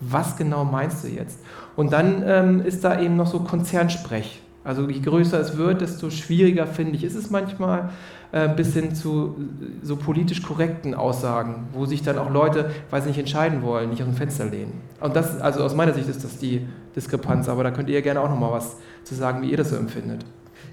was 0.00 0.36
genau 0.36 0.64
meinst 0.64 1.04
du 1.04 1.08
jetzt? 1.08 1.38
Und 1.76 1.92
dann 1.92 2.24
ähm, 2.26 2.66
ist 2.66 2.82
da 2.82 2.98
eben 2.98 3.14
noch 3.14 3.28
so 3.28 3.38
Konzernsprech. 3.38 4.40
Also 4.64 4.88
je 4.88 5.00
größer 5.00 5.38
es 5.38 5.56
wird, 5.56 5.82
desto 5.82 6.10
schwieriger 6.10 6.66
finde 6.66 6.96
ich 6.96 7.04
ist 7.04 7.14
es 7.14 7.30
manchmal, 7.30 7.90
äh, 8.32 8.48
bis 8.48 8.72
hin 8.72 8.94
zu 8.94 9.36
so 9.82 9.96
politisch 9.96 10.42
korrekten 10.42 10.94
Aussagen, 10.94 11.68
wo 11.72 11.84
sich 11.86 12.02
dann 12.02 12.18
auch 12.18 12.30
Leute, 12.30 12.70
weil 12.90 13.02
sie 13.02 13.08
nicht 13.08 13.18
entscheiden 13.18 13.62
wollen, 13.62 13.90
nicht 13.90 14.02
aus 14.02 14.08
dem 14.08 14.16
Fenster 14.16 14.46
lehnen. 14.46 14.80
Und 15.00 15.14
das, 15.14 15.40
also 15.40 15.62
aus 15.62 15.74
meiner 15.74 15.92
Sicht 15.92 16.08
ist 16.08 16.24
das 16.24 16.38
die 16.38 16.66
Diskrepanz, 16.96 17.48
aber 17.48 17.62
da 17.62 17.70
könnt 17.70 17.90
ihr 17.90 18.02
gerne 18.02 18.20
auch 18.20 18.30
nochmal 18.30 18.52
was 18.52 18.76
zu 19.04 19.14
sagen, 19.14 19.42
wie 19.42 19.50
ihr 19.50 19.56
das 19.56 19.70
so 19.70 19.76
empfindet. 19.76 20.24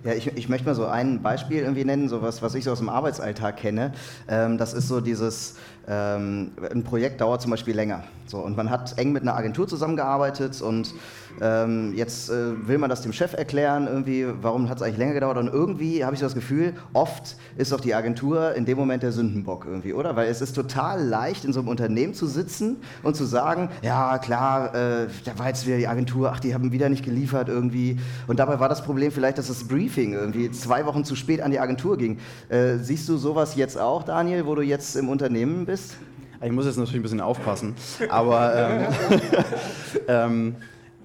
Ja, 0.03 0.13
ich, 0.13 0.25
ich 0.35 0.49
möchte 0.49 0.65
mal 0.65 0.73
so 0.73 0.87
ein 0.87 1.21
Beispiel 1.21 1.59
irgendwie 1.59 1.85
nennen, 1.85 2.09
so 2.09 2.23
was, 2.23 2.41
was 2.41 2.55
ich 2.55 2.63
so 2.63 2.71
aus 2.71 2.79
dem 2.79 2.89
Arbeitsalltag 2.89 3.57
kenne. 3.57 3.91
Ähm, 4.27 4.57
das 4.57 4.73
ist 4.73 4.87
so 4.87 4.99
dieses, 4.99 5.57
ähm, 5.91 6.51
ein 6.71 6.83
Projekt 6.83 7.19
dauert 7.19 7.41
zum 7.41 7.51
Beispiel 7.51 7.75
länger. 7.75 8.03
So, 8.25 8.37
und 8.37 8.55
man 8.55 8.69
hat 8.69 8.97
eng 8.97 9.11
mit 9.11 9.23
einer 9.23 9.35
Agentur 9.35 9.67
zusammengearbeitet 9.67 10.61
und 10.61 10.93
ähm, 11.41 11.93
jetzt 11.95 12.29
äh, 12.29 12.65
will 12.65 12.77
man 12.77 12.89
das 12.89 13.01
dem 13.01 13.11
Chef 13.11 13.33
erklären, 13.33 13.87
irgendwie, 13.87 14.25
warum 14.41 14.69
hat 14.69 14.77
es 14.77 14.83
eigentlich 14.83 14.99
länger 14.99 15.15
gedauert? 15.15 15.37
Und 15.37 15.47
irgendwie 15.49 16.05
habe 16.05 16.13
ich 16.13 16.21
so 16.21 16.25
das 16.25 16.33
Gefühl, 16.33 16.73
oft 16.93 17.35
ist 17.57 17.73
doch 17.73 17.81
die 17.81 17.93
Agentur 17.93 18.55
in 18.55 18.63
dem 18.63 18.77
Moment 18.77 19.03
der 19.03 19.11
Sündenbock 19.11 19.65
irgendwie, 19.65 19.93
oder? 19.93 20.15
Weil 20.15 20.29
es 20.29 20.39
ist 20.39 20.53
total 20.53 21.03
leicht, 21.03 21.43
in 21.43 21.51
so 21.51 21.59
einem 21.59 21.67
Unternehmen 21.67 22.13
zu 22.13 22.25
sitzen 22.25 22.77
und 23.03 23.17
zu 23.17 23.25
sagen, 23.25 23.69
ja 23.81 24.17
klar, 24.19 24.73
äh, 24.73 25.07
da 25.25 25.37
war 25.37 25.47
jetzt 25.47 25.67
wieder 25.67 25.77
die 25.77 25.89
Agentur, 25.89 26.31
ach, 26.31 26.39
die 26.39 26.53
haben 26.53 26.71
wieder 26.71 26.87
nicht 26.87 27.03
geliefert 27.03 27.49
irgendwie. 27.49 27.99
Und 28.27 28.39
dabei 28.39 28.61
war 28.61 28.69
das 28.69 28.81
Problem 28.81 29.11
vielleicht, 29.11 29.39
dass 29.39 29.47
das 29.49 29.65
Briefing 29.65 30.13
irgendwie 30.13 30.51
zwei 30.51 30.85
Wochen 30.85 31.03
zu 31.03 31.17
spät 31.17 31.41
an 31.41 31.51
die 31.51 31.59
Agentur 31.59 31.97
ging. 31.97 32.17
Äh, 32.47 32.77
siehst 32.77 33.09
du 33.09 33.17
sowas 33.17 33.55
jetzt 33.55 33.77
auch, 33.77 34.03
Daniel, 34.03 34.45
wo 34.45 34.55
du 34.55 34.61
jetzt 34.61 34.95
im 34.95 35.09
Unternehmen 35.09 35.65
bist? 35.65 35.80
Ich 36.43 36.51
muss 36.51 36.65
jetzt 36.65 36.77
natürlich 36.77 36.99
ein 36.99 37.03
bisschen 37.03 37.21
aufpassen, 37.21 37.75
aber 38.09 38.55
ähm, 38.55 38.87
ähm, 40.07 40.55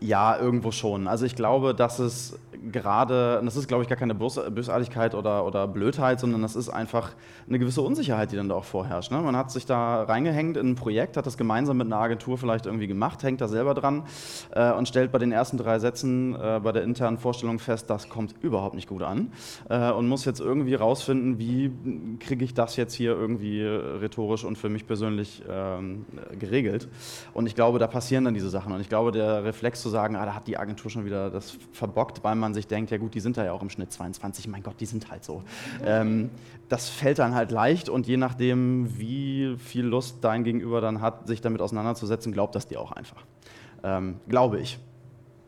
ja, 0.01 0.39
irgendwo 0.39 0.71
schon. 0.71 1.09
Also 1.09 1.27
ich 1.27 1.37
glaube, 1.37 1.75
dass 1.75 1.99
es 1.99 2.39
gerade, 2.73 3.41
das 3.45 3.57
ist 3.57 3.69
glaube 3.69 3.83
ich 3.83 3.89
gar 3.89 3.99
keine 3.99 4.15
Bösartigkeit 4.15 5.15
oder, 5.15 5.45
oder 5.45 5.67
Blödheit, 5.69 6.21
sondern 6.21 6.43
das 6.43 6.57
ist 6.57 6.69
einfach 6.69 7.13
eine 7.49 7.59
gewisse 7.59 7.83
Unsicherheit, 7.83 8.33
die 8.33 8.37
dann 8.37 8.49
da 8.49 8.55
auch 8.55 8.65
vorherrscht. 8.65 9.11
Ne? 9.11 9.21
Man 9.21 9.37
hat 9.37 9.51
sich 9.51 9.67
da 9.67 10.03
reingehängt 10.05 10.57
in 10.57 10.71
ein 10.71 10.75
Projekt, 10.75 11.17
hat 11.17 11.27
das 11.27 11.37
gemeinsam 11.37 11.77
mit 11.77 11.87
einer 11.87 11.99
Agentur 11.99 12.39
vielleicht 12.39 12.67
irgendwie 12.67 12.87
gemacht, 12.87 13.23
hängt 13.23 13.41
da 13.41 13.49
selber 13.49 13.75
dran 13.75 14.05
äh, 14.51 14.73
und 14.73 14.89
stellt 14.89 15.13
bei 15.13 15.19
den 15.19 15.33
ersten 15.33 15.57
drei 15.59 15.79
Sätzen 15.79 16.35
äh, 16.35 16.61
bei 16.63 16.73
der 16.73 16.83
internen 16.83 17.19
Vorstellung 17.19 17.59
fest, 17.59 17.91
das 17.91 18.09
kommt 18.09 18.35
überhaupt 18.41 18.75
nicht 18.75 18.89
gut 18.89 19.03
an 19.03 19.33
äh, 19.69 19.91
und 19.91 20.09
muss 20.09 20.25
jetzt 20.25 20.41
irgendwie 20.41 20.75
rausfinden, 20.75 21.39
wie 21.39 21.73
kriege 22.21 22.45
ich 22.45 22.55
das 22.55 22.77
jetzt 22.77 22.95
hier 22.95 23.13
irgendwie 23.13 23.63
rhetorisch 23.63 24.45
und 24.45 24.57
für 24.57 24.69
mich 24.69 24.87
persönlich 24.87 25.43
ähm, 25.49 26.05
geregelt. 26.39 26.89
Und 27.35 27.47
ich 27.47 27.55
glaube, 27.55 27.79
da 27.79 27.87
passieren 27.87 28.25
dann 28.25 28.35
diese 28.35 28.51
Sachen 28.51 28.73
und 28.73 28.81
ich 28.81 28.89
glaube, 28.89 29.13
der 29.13 29.45
Reflex 29.45 29.83
zu 29.83 29.89
sagen, 29.89 30.17
ah, 30.17 30.25
da 30.25 30.35
hat 30.35 30.47
die 30.47 30.59
Agentur 30.59 30.91
schon 30.91 31.05
wieder 31.05 31.31
das 31.31 31.57
verbockt, 31.73 32.25
weil 32.25 32.35
man 32.35 32.46
sich 32.55 32.67
denkt, 32.67 32.91
ja 32.91 32.99
gut, 32.99 33.15
die 33.15 33.21
sind 33.21 33.37
da 33.37 33.45
ja 33.45 33.53
auch 33.53 33.63
im 33.63 33.71
Schnitt 33.71 33.93
22, 33.93 34.49
mein 34.49 34.63
Gott, 34.63 34.81
die 34.81 34.87
sind 34.87 35.11
halt 35.11 35.25
so. 35.25 35.43
Ähm, 35.85 36.31
das 36.69 36.89
fällt 36.89 37.19
dann 37.19 37.35
halt 37.35 37.51
leicht 37.51 37.89
und 37.89 38.07
je 38.07 38.17
nachdem, 38.17 38.99
wie 38.99 39.57
viel 39.59 39.85
Lust 39.85 40.19
dein 40.23 40.45
Gegenüber 40.45 40.81
dann 40.81 41.01
hat, 41.01 41.27
sich 41.27 41.41
damit 41.41 41.61
auseinanderzusetzen, 41.61 42.33
glaubt 42.33 42.55
das 42.55 42.67
dir 42.67 42.81
auch 42.81 42.93
einfach. 42.93 43.25
Ähm, 43.83 44.21
glaube 44.29 44.61
ich. 44.61 44.79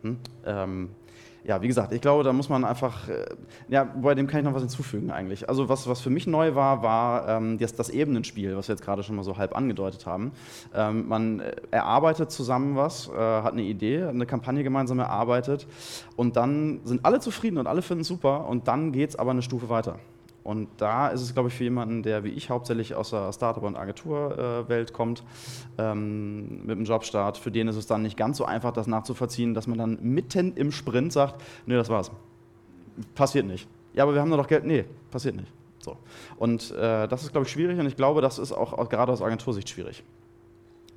Hm? 0.03 0.19
Ähm, 0.45 0.91
ja, 1.49 1.63
wie 1.63 1.67
gesagt, 1.67 1.93
ich 1.93 2.03
glaube, 2.03 2.25
da 2.25 2.33
muss 2.35 2.51
man 2.51 2.63
einfach, 2.63 3.09
äh, 3.09 3.25
ja, 3.69 3.85
bei 3.85 4.15
dem 4.15 4.27
kann 4.27 4.41
ich 4.41 4.45
noch 4.45 4.53
was 4.53 4.61
hinzufügen 4.61 5.11
eigentlich. 5.11 5.49
Also 5.49 5.71
was, 5.71 5.89
was 5.89 6.03
für 6.03 6.11
mich 6.11 6.27
neu 6.27 6.55
war, 6.55 6.83
war 6.83 7.27
ähm, 7.27 7.57
das, 7.57 7.75
das 7.75 7.89
Ebenenspiel, 7.89 8.55
was 8.55 8.69
wir 8.69 8.75
jetzt 8.75 8.85
gerade 8.85 9.03
schon 9.03 9.17
mal 9.17 9.23
so 9.23 9.39
halb 9.39 9.57
angedeutet 9.57 10.05
haben. 10.05 10.33
Ähm, 10.75 11.09
man 11.09 11.41
äh, 11.41 11.57
erarbeitet 11.71 12.31
zusammen 12.31 12.77
was, 12.77 13.09
äh, 13.09 13.13
hat 13.15 13.55
eine 13.55 13.63
Idee, 13.63 14.03
eine 14.03 14.27
Kampagne 14.27 14.63
gemeinsam 14.63 14.99
erarbeitet 14.99 15.67
und 16.17 16.37
dann 16.37 16.81
sind 16.85 17.07
alle 17.07 17.19
zufrieden 17.19 17.57
und 17.57 17.67
alle 17.67 17.81
finden 17.81 18.03
es 18.03 18.09
super 18.09 18.47
und 18.47 18.69
dann 18.69 18.93
geht 18.93 19.09
es 19.09 19.17
aber 19.17 19.31
eine 19.31 19.41
Stufe 19.41 19.71
weiter. 19.71 19.99
Und 20.49 20.69
da 20.79 21.09
ist 21.09 21.21
es, 21.21 21.35
glaube 21.35 21.51
ich, 21.51 21.55
für 21.55 21.65
jemanden, 21.65 22.03
der 22.03 22.25
wie 22.25 22.31
ich 22.31 22.49
hauptsächlich 22.49 22.95
aus 22.95 23.11
der 23.11 23.35
Startup- 23.35 23.63
und 23.63 23.77
Agenturwelt 23.77 24.95
kommt, 24.95 25.23
ähm, 25.77 26.65
mit 26.65 26.71
dem 26.71 26.85
Jobstart, 26.85 27.37
für 27.37 27.51
den 27.51 27.69
ist 27.69 27.77
es 27.77 27.87
dann 27.87 28.01
nicht 28.01 28.17
ganz 28.17 28.39
so 28.39 28.47
einfach, 28.47 28.73
das 28.73 28.87
nachzuvollziehen, 28.87 29.53
dass 29.53 29.67
man 29.67 29.77
dann 29.77 29.99
mitten 30.01 30.55
im 30.55 30.73
Sprint 30.73 31.13
sagt, 31.13 31.39
nee, 31.67 31.75
das 31.75 31.91
war's. 31.91 32.11
Passiert 33.15 33.45
nicht. 33.45 33.69
Ja, 33.93 34.05
aber 34.05 34.15
wir 34.15 34.23
haben 34.23 34.31
da 34.31 34.39
doch 34.39 34.47
Geld. 34.47 34.65
Nee, 34.65 34.87
passiert 35.11 35.37
nicht. 35.37 35.53
So. 35.81 35.99
Und 36.39 36.71
äh, 36.71 37.07
das 37.07 37.25
ist, 37.25 37.33
glaube 37.33 37.47
ich, 37.47 37.53
schwierig 37.53 37.79
und 37.79 37.85
ich 37.85 37.97
glaube, 37.97 38.23
das 38.23 38.39
ist 38.39 38.53
auch, 38.53 38.73
auch 38.73 38.89
gerade 38.89 39.13
aus 39.13 39.21
Agentursicht 39.21 39.69
schwierig. 39.69 40.03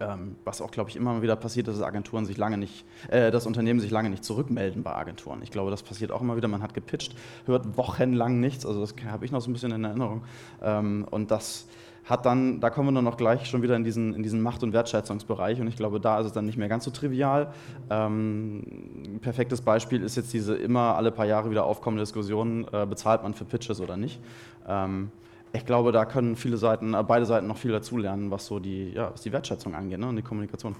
Ähm, 0.02 0.36
was 0.44 0.62
auch, 0.62 0.72
glaube 0.72 0.90
ich, 0.90 0.96
immer 0.96 1.22
wieder 1.22 1.36
passiert, 1.36 1.68
dass 1.68 1.82
Agenturen 1.82 2.26
sich 2.26 2.38
lange 2.38 2.58
nicht, 2.58 2.86
äh, 3.10 3.30
das 3.30 3.46
Unternehmen 3.46 3.80
sich 3.80 3.92
lange 3.92 4.10
nicht 4.10 4.24
zurückmelden 4.24 4.84
bei 4.84 4.96
Agenturen. 4.96 5.42
Ich 5.44 5.52
glaube, 5.52 5.70
das 5.70 5.84
passiert 5.84 6.12
auch 6.12 6.22
immer 6.22 6.36
wieder. 6.36 6.48
Man 6.48 6.64
hat 6.64 6.74
gepitcht, 6.74 7.16
hört 7.46 7.78
wochenlang 7.78 8.40
nichts. 8.40 8.66
Also 8.66 8.82
das 8.82 8.96
habe 9.10 9.26
ich 9.26 9.32
noch 9.32 9.42
so 9.42 9.50
ein 9.50 9.54
bisschen 9.54 9.72
in 9.72 9.84
Erinnerung. 9.84 10.24
Ähm, 10.62 11.06
und 11.12 11.30
das 11.30 11.68
hat 12.06 12.26
dann, 12.26 12.60
da 12.60 12.70
kommen 12.70 12.90
wir 12.90 12.94
dann 12.94 13.08
auch 13.08 13.18
gleich 13.18 13.46
schon 13.46 13.62
wieder 13.62 13.76
in 13.76 13.84
diesen, 13.84 14.14
in 14.16 14.24
diesen 14.24 14.42
Macht- 14.42 14.64
und 14.64 14.74
Wertschätzungsbereich 14.74 15.62
und 15.62 15.68
ich 15.68 15.76
glaube, 15.76 16.00
da 16.00 16.20
ist 16.20 16.26
es 16.26 16.34
dann 16.34 16.46
nicht 16.46 16.58
mehr 16.58 16.68
ganz 16.68 16.84
so 16.84 16.92
trivial. 16.92 17.54
Ähm, 17.90 18.64
ein 19.06 19.20
perfektes 19.22 19.62
Beispiel 19.62 20.02
ist 20.02 20.16
jetzt 20.18 20.34
diese 20.34 20.56
immer 20.56 20.96
alle 20.96 21.12
paar 21.12 21.26
Jahre 21.26 21.52
wieder 21.52 21.64
aufkommende 21.64 22.02
Diskussion, 22.02 22.68
äh, 22.74 22.86
bezahlt 22.86 23.22
man 23.24 23.34
für 23.34 23.46
Pitches 23.46 23.80
oder 23.80 23.98
nicht. 23.98 24.20
Ähm, 24.68 25.12
ich 25.54 25.66
glaube, 25.66 25.92
da 25.92 26.06
können 26.06 26.36
viele 26.36 26.58
Seiten, 26.58 26.94
äh, 26.94 27.04
beide 27.06 27.26
Seiten 27.26 27.48
noch 27.48 27.58
viel 27.58 27.72
dazulernen, 27.72 28.32
was 28.32 28.46
so 28.46 28.60
die, 28.60 28.92
ja, 28.94 29.12
was 29.12 29.22
die 29.22 29.32
Wertschätzung 29.32 29.76
angeht 29.76 30.00
ne, 30.00 30.08
und 30.08 30.16
die 30.16 30.22
Kommunikation. 30.22 30.76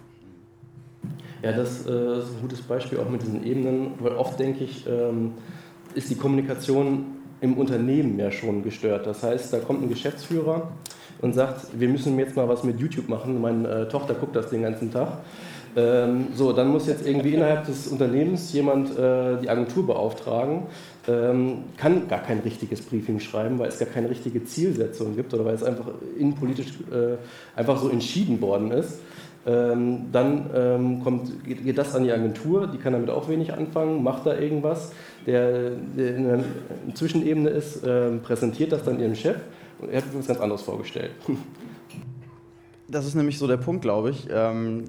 Ja, 1.42 1.52
das 1.52 1.88
äh, 1.88 2.20
ist 2.20 2.36
ein 2.36 2.42
gutes 2.42 2.62
Beispiel 2.62 3.00
auch 3.00 3.10
mit 3.10 3.24
diesen 3.24 3.44
Ebenen, 3.44 3.94
weil 4.00 4.14
oft 4.14 4.40
denke 4.40 4.64
ich, 4.64 4.86
ähm, 4.88 5.34
ist 5.96 6.10
die 6.10 6.16
Kommunikation 6.16 7.18
im 7.42 7.58
Unternehmen 7.58 8.20
ja 8.20 8.32
schon 8.32 8.64
gestört. 8.64 9.08
Das 9.08 9.24
heißt, 9.24 9.52
da 9.52 9.60
kommt 9.60 9.82
ein 9.82 9.90
Geschäftsführer 9.90 10.70
und 11.20 11.34
sagt, 11.34 11.80
wir 11.80 11.90
müssen 11.90 12.18
jetzt 12.20 12.36
mal 12.36 12.48
was 12.48 12.64
mit 12.64 12.80
YouTube 12.80 13.10
machen. 13.10 13.42
Meine 13.42 13.68
äh, 13.68 13.88
Tochter 13.90 14.14
guckt 14.14 14.36
das 14.36 14.50
den 14.50 14.62
ganzen 14.62 14.92
Tag. 14.92 15.18
Ähm, 15.76 16.28
so, 16.36 16.52
dann 16.52 16.68
muss 16.68 16.88
jetzt 16.88 17.06
irgendwie 17.08 17.34
innerhalb 17.34 17.66
des 17.66 17.88
Unternehmens 17.88 18.52
jemand 18.52 18.98
äh, 18.98 19.38
die 19.42 19.50
Agentur 19.50 19.88
beauftragen, 19.88 20.64
ähm, 21.08 21.64
kann 21.78 22.08
gar 22.08 22.20
kein 22.20 22.40
richtiges 22.40 22.82
Briefing 22.82 23.20
schreiben, 23.20 23.58
weil 23.58 23.70
es 23.70 23.80
gar 23.80 23.88
keine 23.88 24.10
richtige 24.10 24.44
Zielsetzung 24.44 25.16
gibt 25.16 25.34
oder 25.34 25.46
weil 25.46 25.56
es 25.56 25.64
einfach 25.64 25.88
innenpolitisch 26.18 26.68
äh, 26.92 27.16
einfach 27.58 27.82
so 27.82 27.90
entschieden 27.90 28.42
worden 28.42 28.72
ist. 28.72 29.00
Ähm, 29.44 30.12
dann 30.12 30.50
ähm, 30.54 31.04
kommt, 31.04 31.44
geht, 31.44 31.64
geht, 31.64 31.78
das 31.78 31.96
an 31.96 32.04
die 32.04 32.12
Agentur, 32.12 32.68
die 32.68 32.78
kann 32.78 32.94
damit 32.94 33.10
auch 33.10 33.28
wenig 33.28 33.54
anfangen, 33.54 34.04
macht 34.04 34.28
da 34.28 34.38
irgendwas, 34.38 34.92
der, 35.26 35.72
der 35.98 36.16
in 36.16 36.30
einer 36.30 36.44
Zwischenebene 36.94 37.50
ist, 37.50 37.84
äh, 37.84 38.12
präsentiert 38.18 38.72
das 38.72 38.84
dann 38.84 39.00
ihrem 39.00 39.16
Chef 39.16 39.38
und 39.80 39.90
er 39.90 39.98
hat 39.98 40.06
sich 40.06 40.20
was 40.20 40.28
ganz 40.28 40.40
anderes 40.40 40.62
vorgestellt. 40.62 41.12
Das 42.92 43.06
ist 43.06 43.16
nämlich 43.16 43.38
so 43.38 43.48
der 43.48 43.56
Punkt, 43.56 43.82
glaube 43.84 44.10
ich. 44.10 44.28
Ähm, 44.30 44.84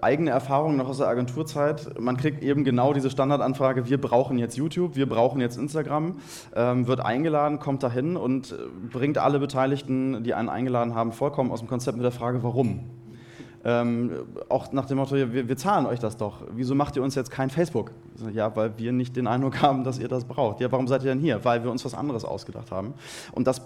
eigene 0.00 0.30
Erfahrungen 0.30 0.76
noch 0.76 0.88
aus 0.88 0.98
der 0.98 1.06
Agenturzeit. 1.06 1.98
Man 1.98 2.16
kriegt 2.16 2.42
eben 2.42 2.64
genau 2.64 2.92
diese 2.92 3.08
Standardanfrage, 3.08 3.88
wir 3.88 4.00
brauchen 4.00 4.36
jetzt 4.38 4.56
YouTube, 4.56 4.96
wir 4.96 5.08
brauchen 5.08 5.40
jetzt 5.40 5.56
Instagram, 5.56 6.16
ähm, 6.56 6.88
wird 6.88 6.98
eingeladen, 7.00 7.60
kommt 7.60 7.84
dahin 7.84 8.16
und 8.16 8.50
äh, 8.50 8.56
bringt 8.92 9.18
alle 9.18 9.38
Beteiligten, 9.38 10.24
die 10.24 10.34
einen 10.34 10.48
eingeladen 10.48 10.96
haben, 10.96 11.12
vollkommen 11.12 11.52
aus 11.52 11.60
dem 11.60 11.68
Konzept 11.68 11.96
mit 11.96 12.04
der 12.04 12.10
Frage, 12.10 12.42
warum. 12.42 12.90
Ähm, 13.68 14.12
auch 14.48 14.70
nach 14.70 14.86
dem 14.86 14.98
Motto, 14.98 15.16
wir, 15.16 15.48
wir, 15.48 15.56
zahlen 15.56 15.86
euch 15.86 15.98
das 15.98 16.16
doch. 16.16 16.42
Wieso 16.52 16.76
macht 16.76 16.94
ihr 16.94 17.02
uns 17.02 17.16
jetzt 17.16 17.32
kein 17.32 17.50
Facebook? 17.50 17.90
Ja, 18.32 18.54
weil 18.54 18.78
wir 18.78 18.92
nicht 18.92 19.16
den 19.16 19.26
Eindruck 19.26 19.60
haben, 19.62 19.82
dass 19.82 19.98
ihr 19.98 20.06
das 20.06 20.24
braucht. 20.24 20.60
Ja, 20.60 20.70
warum 20.70 20.86
seid 20.86 21.02
ihr 21.02 21.08
denn 21.08 21.18
hier? 21.18 21.44
Weil 21.44 21.64
wir 21.64 21.72
uns 21.72 21.84
was 21.84 21.92
anderes 21.92 22.24
ausgedacht 22.24 22.70
haben. 22.70 22.94
Und 23.32 23.48
das 23.48 23.58
äh, 23.58 23.62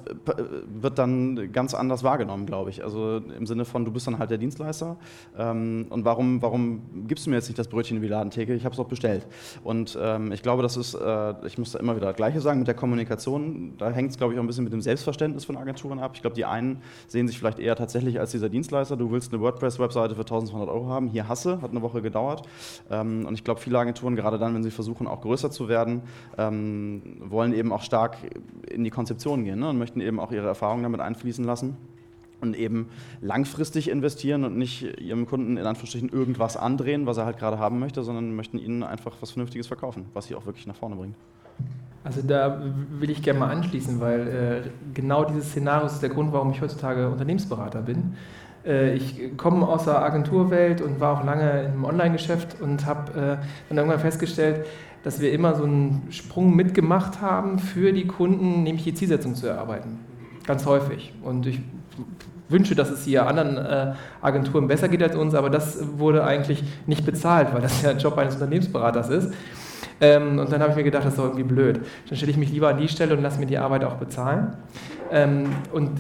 wird 0.81 0.99
dann 0.99 1.53
ganz 1.53 1.75
anders 1.75 2.03
wahrgenommen, 2.03 2.47
glaube 2.47 2.71
ich. 2.71 2.83
Also 2.83 3.19
im 3.19 3.45
Sinne 3.45 3.67
von, 3.67 3.85
du 3.85 3.93
bist 3.93 4.07
dann 4.07 4.19
halt 4.19 4.31
der 4.31 4.39
Dienstleister. 4.39 4.97
Ähm, 5.37 5.85
und 5.91 6.07
warum, 6.07 6.41
warum 6.41 6.81
gibst 7.07 7.27
du 7.27 7.31
mir 7.31 7.37
jetzt 7.37 7.49
nicht 7.49 7.59
das 7.59 7.69
Brötchen 7.69 7.99
in 7.99 8.03
die 8.03 8.09
Ladentheke? 8.09 8.55
Ich 8.55 8.65
habe 8.65 8.73
es 8.73 8.79
doch 8.79 8.89
bestellt. 8.89 9.27
Und 9.65 9.99
ähm, 10.01 10.33
ich 10.33 10.43
glaube, 10.43 10.63
das 10.63 10.79
ist, 10.79 10.95
äh, 10.95 11.35
ich 11.45 11.59
muss 11.59 11.73
da 11.73 11.79
immer 11.79 11.95
wieder 11.95 12.07
das 12.07 12.17
Gleiche 12.17 12.41
sagen, 12.41 12.61
mit 12.61 12.69
der 12.69 12.75
Kommunikation, 12.75 13.75
da 13.77 13.91
hängt 13.91 14.13
es, 14.13 14.17
glaube 14.17 14.33
ich, 14.33 14.39
auch 14.39 14.45
ein 14.45 14.47
bisschen 14.47 14.65
mit 14.65 14.73
dem 14.73 14.81
Selbstverständnis 14.81 15.45
von 15.45 15.59
Agenturen 15.59 15.99
ab. 15.99 16.13
Ich 16.15 16.23
glaube, 16.23 16.37
die 16.37 16.47
einen 16.47 16.81
sehen 17.07 17.29
sich 17.29 17.39
vielleicht 17.39 17.59
eher 17.59 17.77
tatsächlich 17.77 18.19
als 18.19 18.31
dieser 18.31 18.49
Dienstleister. 18.49 18.97
Du 18.97 19.11
willst 19.11 19.31
eine 19.31 19.43
WordPress-Website 19.43 19.90
Webseite 19.91 20.15
für 20.15 20.23
1200 20.23 20.69
Euro 20.69 20.89
haben. 20.89 21.09
Hier 21.09 21.29
hasse, 21.29 21.61
hat 21.63 21.71
eine 21.71 21.83
Woche 21.83 22.01
gedauert. 22.01 22.47
Ähm, 22.91 23.27
und 23.27 23.35
ich 23.35 23.45
glaube, 23.45 23.61
viele 23.61 23.79
Agenturen, 23.79 24.17
gerade 24.17 24.39
dann, 24.39 24.55
wenn 24.55 24.63
sie 24.63 24.71
versuchen, 24.71 25.07
auch 25.07 25.21
größer 25.21 25.51
zu 25.51 25.69
werden, 25.69 26.03
ähm, 26.39 27.03
wollen 27.21 27.53
eben 27.53 27.73
auch 27.73 27.83
stark 27.83 28.19
in 28.71 28.85
die 28.85 28.91
Konzeption 28.91 29.45
gehen 29.45 29.59
ne? 29.59 29.71
und 29.71 29.79
möchten 29.79 30.01
eben 30.01 30.21
auch 30.21 30.33
ihre 30.33 30.47
Erfahrungen 30.47 30.85
damit 30.85 31.01
einfließen 31.01 31.45
lassen 31.45 31.77
und 32.41 32.57
eben 32.57 32.89
langfristig 33.21 33.91
investieren 33.91 34.45
und 34.45 34.57
nicht 34.57 34.83
ihrem 35.01 35.27
Kunden 35.27 35.57
in 35.57 35.67
Anführungsstrichen 35.67 36.09
irgendwas 36.09 36.57
andrehen, 36.57 37.07
was 37.07 37.19
er 37.19 37.27
halt 37.27 37.39
gerade 37.39 37.59
haben 37.59 37.79
möchte, 37.79 38.03
sondern 38.03 38.35
möchten 38.35 38.59
ihnen 38.59 38.83
einfach 38.83 39.17
was 39.21 39.33
Vernünftiges 39.33 39.67
verkaufen, 39.67 40.07
was 40.15 40.27
sie 40.27 40.35
auch 40.35 40.47
wirklich 40.47 40.67
nach 40.67 40.77
vorne 40.77 40.97
bringt. 40.97 41.17
Also 42.03 42.23
da 42.23 42.63
will 42.99 43.11
ich 43.11 43.23
gerne 43.23 43.41
mal 43.41 43.51
anschließen, 43.51 44.01
weil 44.01 44.29
äh, 44.29 44.71
genau 44.95 45.25
dieses 45.25 45.51
Szenario 45.51 45.87
ist 45.87 46.01
der 46.01 46.09
Grund, 46.09 46.33
warum 46.33 46.51
ich 46.51 46.63
heutzutage 46.63 47.11
Unternehmensberater 47.11 47.83
bin. 47.83 48.15
Äh, 48.65 48.95
ich 48.95 49.37
komme 49.37 49.67
aus 49.67 49.85
der 49.85 50.03
Agenturwelt 50.03 50.81
und 50.81 51.01
war 51.01 51.19
auch 51.19 51.25
lange 51.25 51.71
im 51.75 51.85
Online-Geschäft 51.85 52.61
und 52.61 52.87
habe 52.87 53.13
äh, 53.13 53.47
dann 53.69 53.79
irgendwann 53.79 54.01
festgestellt, 54.01 54.67
dass 55.03 55.21
wir 55.21 55.33
immer 55.33 55.55
so 55.55 55.65
einen 55.65 56.07
Sprung 56.11 56.55
mitgemacht 56.55 57.21
haben 57.21 57.59
für 57.59 57.93
die 57.93 58.07
Kunden, 58.07 58.63
nämlich 58.63 58.85
die 58.85 58.95
Zielsetzung 58.95 59.35
zu 59.35 59.47
erarbeiten. 59.47 59.99
Ganz 60.47 60.67
häufig. 60.67 61.13
Und 61.23 61.47
ich 61.47 61.61
wünsche, 62.49 62.75
dass 62.75 62.91
es 62.91 63.05
hier 63.05 63.27
anderen 63.27 63.57
äh, 63.57 63.95
Agenturen 64.21 64.69
besser 64.69 64.89
geht 64.89 65.03
als 65.03 65.17
uns, 65.17 65.35
aber 65.35 65.49
das 65.49 65.79
wurde 65.99 66.25
eigentlich 66.25 66.63
nicht 66.87 67.07
bezahlt, 67.07 67.55
weil 67.55 67.63
das 67.63 67.81
ja 67.83 67.91
ein 67.91 67.99
Job 67.99 68.19
eines 68.19 68.35
Unternehmensberaters 68.35 69.09
ist. 69.09 69.33
Ähm, 70.01 70.39
und 70.39 70.51
dann 70.51 70.61
habe 70.61 70.71
ich 70.71 70.77
mir 70.77 70.85
gedacht, 70.85 71.05
das 71.05 71.13
ist 71.13 71.19
doch 71.19 71.25
irgendwie 71.25 71.45
blöd. 71.45 71.81
Dann 72.09 72.17
stelle 72.17 72.33
ich 72.33 72.39
mich 72.39 72.51
lieber 72.51 72.69
an 72.69 72.79
die 72.79 72.89
Stelle 72.89 73.15
und 73.17 73.23
lasse 73.23 73.39
mir 73.39 73.47
die 73.47 73.59
Arbeit 73.59 73.85
auch 73.85 73.95
bezahlen. 73.95 74.57
Ähm, 75.13 75.51
und 75.73 75.91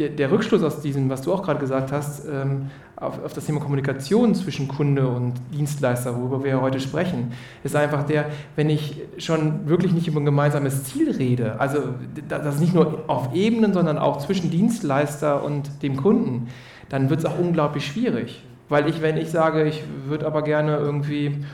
der, 0.00 0.08
der, 0.08 0.32
Rückschluss 0.32 0.62
aus 0.62 0.80
diesem, 0.80 1.10
was 1.10 1.22
du 1.22 1.32
auch 1.32 1.42
gerade 1.42 1.60
gesagt 1.60 1.92
hast, 1.92 2.26
ähm, 2.26 2.70
auf, 2.96 3.22
auf, 3.22 3.32
das 3.34 3.44
Thema 3.44 3.60
Kommunikation 3.60 4.34
zwischen 4.34 4.66
Kunde 4.66 5.06
und 5.06 5.34
Dienstleister, 5.52 6.16
worüber 6.16 6.42
wir 6.42 6.60
heute 6.60 6.80
sprechen, 6.80 7.32
ist 7.64 7.76
einfach 7.76 8.04
der, 8.04 8.26
wenn 8.56 8.70
ich 8.70 8.96
schon 9.18 9.68
wirklich 9.68 9.92
nicht 9.92 10.08
über 10.08 10.20
ein 10.20 10.24
gemeinsames 10.24 10.84
Ziel 10.84 11.10
rede, 11.10 11.60
also 11.60 11.82
das 12.28 12.60
nicht 12.60 12.74
nur 12.74 13.04
auf 13.08 13.34
Ebenen, 13.34 13.74
sondern 13.74 13.98
auch 13.98 14.18
zwischen 14.18 14.50
Dienstleister 14.50 15.44
und 15.44 15.82
dem 15.82 15.96
Kunden, 15.96 16.48
dann 16.88 17.10
wird 17.10 17.20
es 17.20 17.26
auch 17.26 17.38
unglaublich 17.38 17.86
schwierig. 17.86 18.42
Weil 18.70 18.88
ich, 18.88 19.02
wenn 19.02 19.16
ich 19.16 19.30
sage, 19.30 19.64
ich 19.64 19.82
würde 20.06 20.26
aber 20.26 20.42
gerne 20.42 20.76
irgendwie 20.76 21.44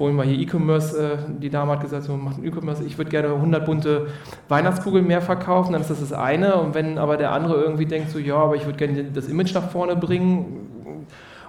vorhin 0.00 0.16
mal 0.16 0.24
hier 0.24 0.38
E-Commerce, 0.38 0.98
äh, 0.98 1.18
die 1.42 1.50
Dame 1.50 1.72
hat 1.72 1.82
gesagt, 1.82 2.04
so 2.04 2.16
macht 2.16 2.38
ein 2.38 2.44
E-Commerce, 2.46 2.82
ich 2.82 2.96
würde 2.96 3.10
gerne 3.10 3.34
100 3.34 3.66
bunte 3.66 4.06
Weihnachtskugeln 4.48 5.06
mehr 5.06 5.20
verkaufen, 5.20 5.74
dann 5.74 5.82
ist 5.82 5.90
das 5.90 6.00
das 6.00 6.14
eine. 6.14 6.54
Und 6.54 6.74
wenn 6.74 6.96
aber 6.96 7.18
der 7.18 7.32
andere 7.32 7.60
irgendwie 7.60 7.84
denkt, 7.84 8.08
so 8.08 8.18
ja, 8.18 8.36
aber 8.36 8.56
ich 8.56 8.64
würde 8.64 8.78
gerne 8.78 9.04
das 9.04 9.28
Image 9.28 9.52
nach 9.54 9.68
vorne 9.68 9.96
bringen, 9.96 10.70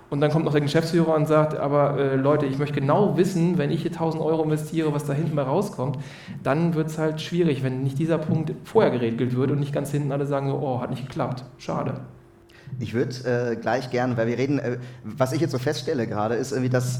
und 0.10 0.20
dann 0.20 0.31
kommt 0.31 0.43
noch 0.43 0.51
der 0.51 0.60
Geschäftsführer 0.60 1.15
und 1.15 1.29
sagt, 1.29 1.58
aber 1.58 1.98
äh, 1.98 2.15
Leute, 2.17 2.46
ich 2.46 2.58
möchte 2.58 2.81
genau 2.81 3.15
wissen, 3.15 3.58
wenn 3.58 3.72
ich 3.72 3.84
hier 3.84 3.91
1000 3.91 4.22
Euro 4.22 4.43
investiere, 4.43 4.93
was 4.93 5.05
da 5.05 5.13
hinten 5.13 5.34
mal 5.34 5.46
rauskommt, 5.46 5.98
dann 6.43 6.74
wird 6.74 6.88
es 6.88 6.98
halt 6.98 7.22
schwierig, 7.22 7.63
wenn 7.63 7.84
nicht 7.84 8.00
dieser 8.00 8.17
Punkt 8.17 8.51
vorher 8.65 8.91
geregelt 8.91 9.34
wird 9.34 9.51
und 9.51 9.62
nicht 9.62 9.72
ganz 9.72 9.91
hinten 9.91 10.12
alle 10.12 10.25
sagen, 10.25 10.50
so, 10.50 10.55
oh, 10.55 10.81
hat 10.81 10.89
nicht 10.89 11.08
geklappt, 11.08 11.46
schade. 11.58 12.01
Ich 12.79 12.93
würde 12.93 13.51
äh, 13.53 13.55
gleich 13.55 13.89
gerne, 13.89 14.17
weil 14.17 14.27
wir 14.27 14.38
reden, 14.38 14.60
äh, 14.60 14.79
was 15.05 15.31
ich 15.31 15.39
jetzt 15.39 15.51
so 15.51 15.60
feststelle 15.60 16.05
gerade, 16.05 16.36
ist 16.36 16.51
irgendwie, 16.51 16.70
dass 16.70 17.00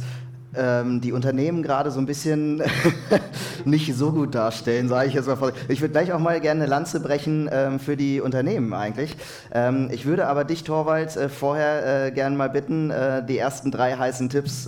die 0.54 1.14
Unternehmen 1.14 1.64
gerade 1.64 1.92
so 1.92 2.00
ein 2.00 2.06
bisschen 2.06 2.62
nicht 3.66 3.96
so 3.96 4.12
gut 4.12 4.36
darstellen, 4.36 4.90
sage 4.90 5.08
ich 5.08 5.14
jetzt 5.14 5.28
mal. 5.28 5.54
Ich 5.68 5.82
würde 5.82 5.92
gleich 5.92 6.12
auch 6.14 6.20
mal 6.20 6.40
gerne 6.40 6.62
eine 6.64 6.70
Lanze 6.70 7.00
brechen 7.00 7.50
ähm, 7.52 7.80
für 7.80 7.98
die 7.98 8.22
Unternehmen 8.22 8.74
eigentlich. 8.74 9.16
Ähm, 9.54 9.90
ich 9.92 10.06
würde 10.06 10.28
aber 10.28 10.44
dich, 10.44 10.64
Torwald, 10.64 11.16
äh, 11.16 11.30
vorher 11.30 12.08
äh, 12.08 12.12
gerne 12.12 12.36
mal 12.36 12.50
bitten, 12.50 12.90
äh, 12.90 13.26
die 13.26 13.38
ersten 13.38 13.72
drei 13.72 13.96
heißen 13.96 14.30
Tipps 14.30 14.68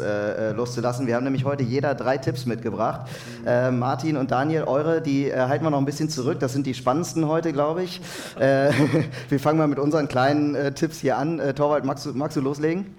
loszulassen. 0.56 1.08
Wir 1.08 1.16
haben 1.16 1.24
nämlich 1.24 1.46
heute 1.46 1.64
jeder 1.64 1.96
drei 1.96 2.18
Tipps 2.18 2.46
mitgebracht. 2.46 3.08
Äh, 3.46 3.72
Martin 3.72 4.18
und 4.18 4.32
Daniel, 4.32 4.64
eure, 4.64 5.02
die 5.02 5.34
halten 5.34 5.66
wir 5.66 5.70
noch 5.70 5.78
ein 5.78 5.86
bisschen 5.86 6.10
zurück. 6.10 6.40
Das 6.40 6.54
sind 6.54 6.66
die 6.66 6.74
spannendsten 6.74 7.28
heute, 7.28 7.54
glaube 7.54 7.84
ich. 7.84 8.02
wir 8.38 9.40
fangen 9.40 9.58
mal 9.58 9.68
mit 9.68 9.80
unseren 9.80 10.08
kleinen 10.08 10.76
Tipps 10.76 11.00
hier 11.00 11.18
an. 11.18 11.42
Torwald, 11.56 11.86
magst 11.86 12.06
du, 12.06 12.14
magst 12.14 12.38
du 12.38 12.42
loslegen? 12.42 12.96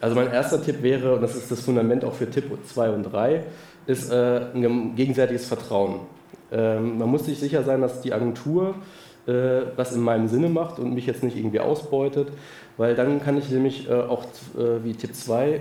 Also 0.00 0.14
mein 0.14 0.30
erster 0.30 0.62
Tipp 0.62 0.82
wäre, 0.82 1.14
und 1.14 1.22
das 1.22 1.34
ist 1.36 1.50
das 1.50 1.60
Fundament 1.60 2.04
auch 2.04 2.12
für 2.12 2.28
Tipp 2.28 2.50
2 2.66 2.90
und 2.90 3.02
3, 3.04 3.44
ist 3.86 4.10
äh, 4.10 4.40
ein 4.54 4.94
gegenseitiges 4.94 5.46
Vertrauen. 5.46 6.00
Ähm, 6.52 6.98
man 6.98 7.08
muss 7.08 7.24
sich 7.24 7.38
sicher 7.38 7.62
sein, 7.62 7.80
dass 7.80 8.02
die 8.02 8.12
Agentur 8.12 8.74
äh, 9.26 9.62
was 9.74 9.92
in 9.92 10.02
meinem 10.02 10.28
Sinne 10.28 10.48
macht 10.48 10.78
und 10.78 10.94
mich 10.94 11.06
jetzt 11.06 11.22
nicht 11.22 11.36
irgendwie 11.36 11.60
ausbeutet, 11.60 12.28
weil 12.76 12.94
dann 12.94 13.20
kann 13.22 13.36
ich 13.36 13.50
nämlich 13.50 13.88
äh, 13.88 13.94
auch 13.94 14.24
äh, 14.56 14.84
wie 14.84 14.94
Tipp 14.94 15.14
2 15.14 15.48
äh, 15.48 15.60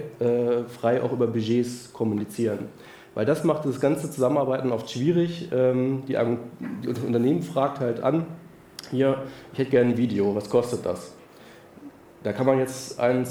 frei 0.68 1.02
auch 1.02 1.12
über 1.12 1.28
Budgets 1.28 1.92
kommunizieren. 1.94 2.60
Weil 3.16 3.26
das 3.26 3.44
macht 3.44 3.66
das 3.66 3.80
ganze 3.80 4.12
Zusammenarbeiten 4.12 4.72
oft 4.72 4.92
schwierig. 4.92 5.50
Ähm, 5.54 6.04
die, 6.08 6.18
die 6.84 6.88
Unternehmen 6.90 7.42
fragt 7.42 7.80
halt 7.80 8.04
an, 8.04 8.26
hier, 8.92 9.24
ich 9.54 9.60
hätte 9.60 9.72
gerne 9.72 9.92
ein 9.92 9.98
Video, 9.98 10.36
was 10.36 10.50
kostet 10.50 10.86
das? 10.86 11.14
Da 12.24 12.34
kann 12.34 12.46
man 12.46 12.60
jetzt 12.60 13.00
ein 13.00 13.26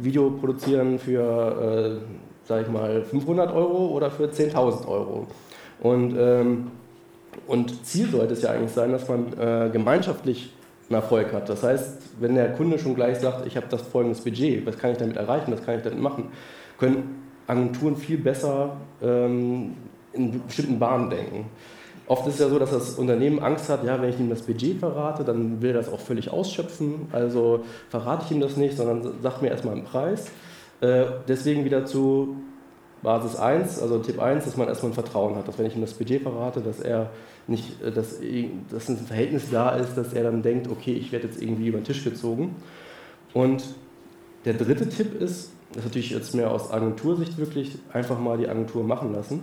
Video 0.00 0.30
produzieren 0.30 0.98
für, 0.98 2.00
äh, 2.02 2.46
sage 2.46 2.62
ich 2.62 2.68
mal, 2.68 3.02
500 3.02 3.52
Euro 3.52 3.88
oder 3.88 4.10
für 4.10 4.30
10.000 4.30 4.86
Euro. 4.88 5.26
Und, 5.80 6.16
ähm, 6.18 6.70
und 7.46 7.84
Ziel 7.84 8.08
sollte 8.08 8.34
es 8.34 8.42
ja 8.42 8.50
eigentlich 8.50 8.72
sein, 8.72 8.92
dass 8.92 9.08
man 9.08 9.32
äh, 9.38 9.70
gemeinschaftlich 9.70 10.52
einen 10.88 11.00
Erfolg 11.00 11.32
hat. 11.32 11.48
Das 11.48 11.62
heißt, 11.62 11.98
wenn 12.20 12.34
der 12.34 12.52
Kunde 12.52 12.78
schon 12.78 12.94
gleich 12.94 13.18
sagt, 13.18 13.46
ich 13.46 13.56
habe 13.56 13.66
das 13.68 13.82
folgendes 13.82 14.22
Budget, 14.22 14.64
was 14.66 14.78
kann 14.78 14.92
ich 14.92 14.98
damit 14.98 15.16
erreichen, 15.16 15.52
was 15.52 15.64
kann 15.64 15.76
ich 15.76 15.82
damit 15.82 16.00
machen, 16.00 16.28
können 16.78 17.24
Agenturen 17.46 17.96
viel 17.96 18.18
besser 18.18 18.76
ähm, 19.02 19.74
in 20.12 20.42
bestimmten 20.46 20.78
Bahnen 20.78 21.10
denken. 21.10 21.46
Oft 22.08 22.26
ist 22.28 22.34
es 22.34 22.40
ja 22.40 22.48
so, 22.48 22.58
dass 22.58 22.70
das 22.70 22.94
Unternehmen 22.94 23.40
Angst 23.40 23.68
hat, 23.68 23.84
ja, 23.84 24.00
wenn 24.00 24.10
ich 24.10 24.20
ihm 24.20 24.30
das 24.30 24.42
Budget 24.42 24.78
verrate, 24.78 25.24
dann 25.24 25.60
will 25.60 25.70
er 25.70 25.78
das 25.78 25.92
auch 25.92 25.98
völlig 25.98 26.30
ausschöpfen. 26.30 27.08
Also 27.12 27.64
verrate 27.88 28.24
ich 28.26 28.30
ihm 28.30 28.40
das 28.40 28.56
nicht, 28.56 28.76
sondern 28.76 29.20
sagt 29.22 29.42
mir 29.42 29.48
erstmal 29.48 29.74
einen 29.74 29.84
Preis. 29.84 30.26
Äh, 30.80 31.06
deswegen 31.26 31.64
wieder 31.64 31.84
zu 31.84 32.36
Basis 33.02 33.36
1, 33.36 33.82
also 33.82 33.98
Tipp 33.98 34.20
1, 34.20 34.44
dass 34.44 34.56
man 34.56 34.68
erstmal 34.68 34.92
ein 34.92 34.94
Vertrauen 34.94 35.36
hat, 35.36 35.48
dass 35.48 35.58
wenn 35.58 35.66
ich 35.66 35.74
ihm 35.74 35.80
das 35.80 35.94
Budget 35.94 36.22
verrate, 36.22 36.60
dass 36.60 36.80
er 36.80 37.10
nicht, 37.48 37.82
äh, 37.82 37.90
dass, 37.90 38.20
dass 38.70 38.88
ein 38.88 38.98
Verhältnis 38.98 39.50
da 39.50 39.70
ist, 39.70 39.96
dass 39.96 40.12
er 40.12 40.24
dann 40.24 40.42
denkt, 40.42 40.68
okay, 40.68 40.92
ich 40.92 41.10
werde 41.10 41.26
jetzt 41.26 41.42
irgendwie 41.42 41.66
über 41.68 41.78
den 41.78 41.84
Tisch 41.84 42.04
gezogen. 42.04 42.54
Und 43.34 43.64
der 44.44 44.54
dritte 44.54 44.88
Tipp 44.88 45.20
ist, 45.20 45.50
das 45.70 45.78
ist 45.78 45.84
natürlich 45.84 46.10
jetzt 46.10 46.34
mehr 46.34 46.52
aus 46.52 46.70
Agentursicht 46.70 47.36
wirklich, 47.38 47.78
einfach 47.92 48.18
mal 48.18 48.38
die 48.38 48.48
Agentur 48.48 48.84
machen 48.84 49.12
lassen. 49.12 49.42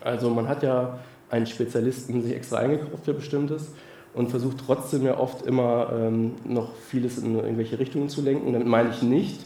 Also 0.00 0.30
man 0.30 0.48
hat 0.48 0.62
ja 0.62 1.00
einen 1.32 1.46
Spezialisten 1.46 2.22
sich 2.22 2.34
extra 2.34 2.58
eingekauft 2.58 3.04
für 3.04 3.14
Bestimmtes 3.14 3.72
und 4.14 4.28
versucht 4.30 4.58
trotzdem 4.64 5.04
ja 5.04 5.18
oft 5.18 5.46
immer 5.46 5.90
ähm, 5.92 6.32
noch 6.44 6.74
vieles 6.76 7.18
in 7.18 7.34
irgendwelche 7.34 7.78
Richtungen 7.78 8.10
zu 8.10 8.20
lenken. 8.20 8.52
Damit 8.52 8.68
meine 8.68 8.90
ich 8.90 9.02
nicht, 9.02 9.40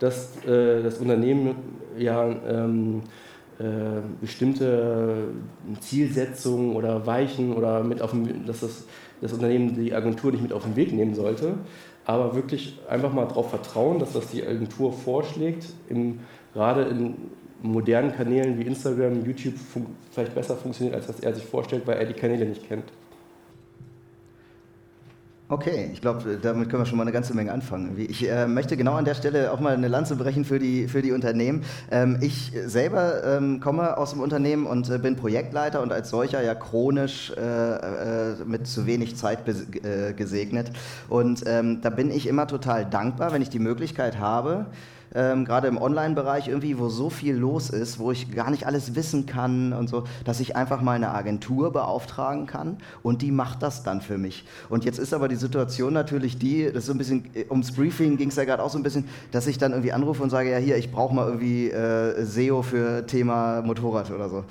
dass 0.00 0.44
äh, 0.44 0.82
das 0.82 0.98
Unternehmen 0.98 1.54
ja 1.96 2.28
ähm, 2.46 3.00
äh, 3.58 3.64
bestimmte 4.20 5.28
Zielsetzungen 5.80 6.76
oder 6.76 7.06
Weichen 7.06 7.54
oder 7.54 7.82
mit 7.82 8.02
auf 8.02 8.10
dem, 8.10 8.44
dass 8.44 8.60
das, 8.60 8.84
das 9.22 9.32
Unternehmen 9.32 9.74
die 9.74 9.94
Agentur 9.94 10.32
nicht 10.32 10.42
mit 10.42 10.52
auf 10.52 10.64
den 10.64 10.76
Weg 10.76 10.92
nehmen 10.92 11.14
sollte, 11.14 11.54
aber 12.04 12.34
wirklich 12.34 12.78
einfach 12.86 13.14
mal 13.14 13.26
darauf 13.26 13.48
vertrauen, 13.48 13.98
dass 13.98 14.12
das 14.12 14.28
die 14.28 14.46
Agentur 14.46 14.92
vorschlägt, 14.92 15.66
im, 15.88 16.20
gerade 16.52 16.82
in 16.82 17.14
modernen 17.62 18.12
Kanälen 18.12 18.58
wie 18.58 18.62
Instagram, 18.62 19.24
YouTube 19.24 19.54
vielleicht 20.10 20.34
besser 20.34 20.56
funktioniert, 20.56 20.94
als 20.94 21.08
was 21.08 21.20
er 21.20 21.34
sich 21.34 21.44
vorstellt, 21.44 21.86
weil 21.86 21.98
er 21.98 22.06
die 22.06 22.14
Kanäle 22.14 22.46
nicht 22.46 22.66
kennt. 22.66 22.84
Okay, 25.50 25.90
ich 25.92 26.00
glaube, 26.00 26.38
damit 26.40 26.68
können 26.68 26.82
wir 26.82 26.86
schon 26.86 26.96
mal 26.96 27.02
eine 27.02 27.10
ganze 27.10 27.34
Menge 27.34 27.50
anfangen. 27.50 27.96
Ich 27.98 28.28
äh, 28.30 28.46
möchte 28.46 28.76
genau 28.76 28.94
an 28.94 29.04
der 29.04 29.16
Stelle 29.16 29.50
auch 29.50 29.58
mal 29.58 29.74
eine 29.74 29.88
Lanze 29.88 30.14
brechen 30.14 30.44
für 30.44 30.60
die, 30.60 30.86
für 30.86 31.02
die 31.02 31.10
Unternehmen. 31.10 31.64
Ähm, 31.90 32.18
ich 32.20 32.52
selber 32.66 33.24
ähm, 33.24 33.58
komme 33.58 33.98
aus 33.98 34.12
dem 34.12 34.20
Unternehmen 34.20 34.64
und 34.64 34.88
äh, 34.88 34.98
bin 34.98 35.16
Projektleiter 35.16 35.82
und 35.82 35.90
als 35.90 36.10
solcher 36.10 36.40
ja 36.40 36.54
chronisch 36.54 37.32
äh, 37.36 37.40
äh 37.40 38.44
mit 38.46 38.68
zu 38.68 38.86
wenig 38.86 39.16
Zeit 39.16 39.40
äh, 39.48 40.12
gesegnet. 40.12 40.70
Und 41.08 41.42
ähm, 41.46 41.80
da 41.80 41.90
bin 41.90 42.12
ich 42.12 42.28
immer 42.28 42.46
total 42.46 42.86
dankbar, 42.86 43.32
wenn 43.32 43.42
ich 43.42 43.50
die 43.50 43.58
Möglichkeit 43.58 44.20
habe, 44.20 44.66
ähm, 45.14 45.44
gerade 45.44 45.68
im 45.68 45.78
Online-Bereich 45.78 46.48
irgendwie, 46.48 46.78
wo 46.78 46.88
so 46.88 47.10
viel 47.10 47.34
los 47.34 47.70
ist, 47.70 47.98
wo 47.98 48.12
ich 48.12 48.30
gar 48.34 48.50
nicht 48.50 48.66
alles 48.66 48.94
wissen 48.94 49.26
kann 49.26 49.72
und 49.72 49.88
so, 49.88 50.04
dass 50.24 50.40
ich 50.40 50.56
einfach 50.56 50.82
mal 50.82 50.92
eine 50.92 51.10
Agentur 51.10 51.72
beauftragen 51.72 52.46
kann 52.46 52.78
und 53.02 53.22
die 53.22 53.32
macht 53.32 53.62
das 53.62 53.82
dann 53.82 54.00
für 54.00 54.18
mich. 54.18 54.44
Und 54.68 54.84
jetzt 54.84 54.98
ist 54.98 55.12
aber 55.12 55.28
die 55.28 55.36
Situation 55.36 55.92
natürlich 55.92 56.38
die, 56.38 56.66
das 56.66 56.76
ist 56.76 56.86
so 56.86 56.92
ein 56.92 56.98
bisschen, 56.98 57.24
äh, 57.34 57.44
ums 57.50 57.72
Briefing 57.72 58.16
ging 58.16 58.28
es 58.28 58.36
ja 58.36 58.44
gerade 58.44 58.62
auch 58.62 58.70
so 58.70 58.78
ein 58.78 58.82
bisschen, 58.82 59.08
dass 59.32 59.46
ich 59.46 59.58
dann 59.58 59.72
irgendwie 59.72 59.92
anrufe 59.92 60.22
und 60.22 60.30
sage, 60.30 60.50
ja 60.50 60.58
hier, 60.58 60.76
ich 60.76 60.92
brauche 60.92 61.14
mal 61.14 61.26
irgendwie 61.26 61.70
äh, 61.70 62.24
SEO 62.24 62.62
für 62.62 63.06
Thema 63.06 63.62
Motorrad 63.62 64.10
oder 64.10 64.28
so. 64.28 64.44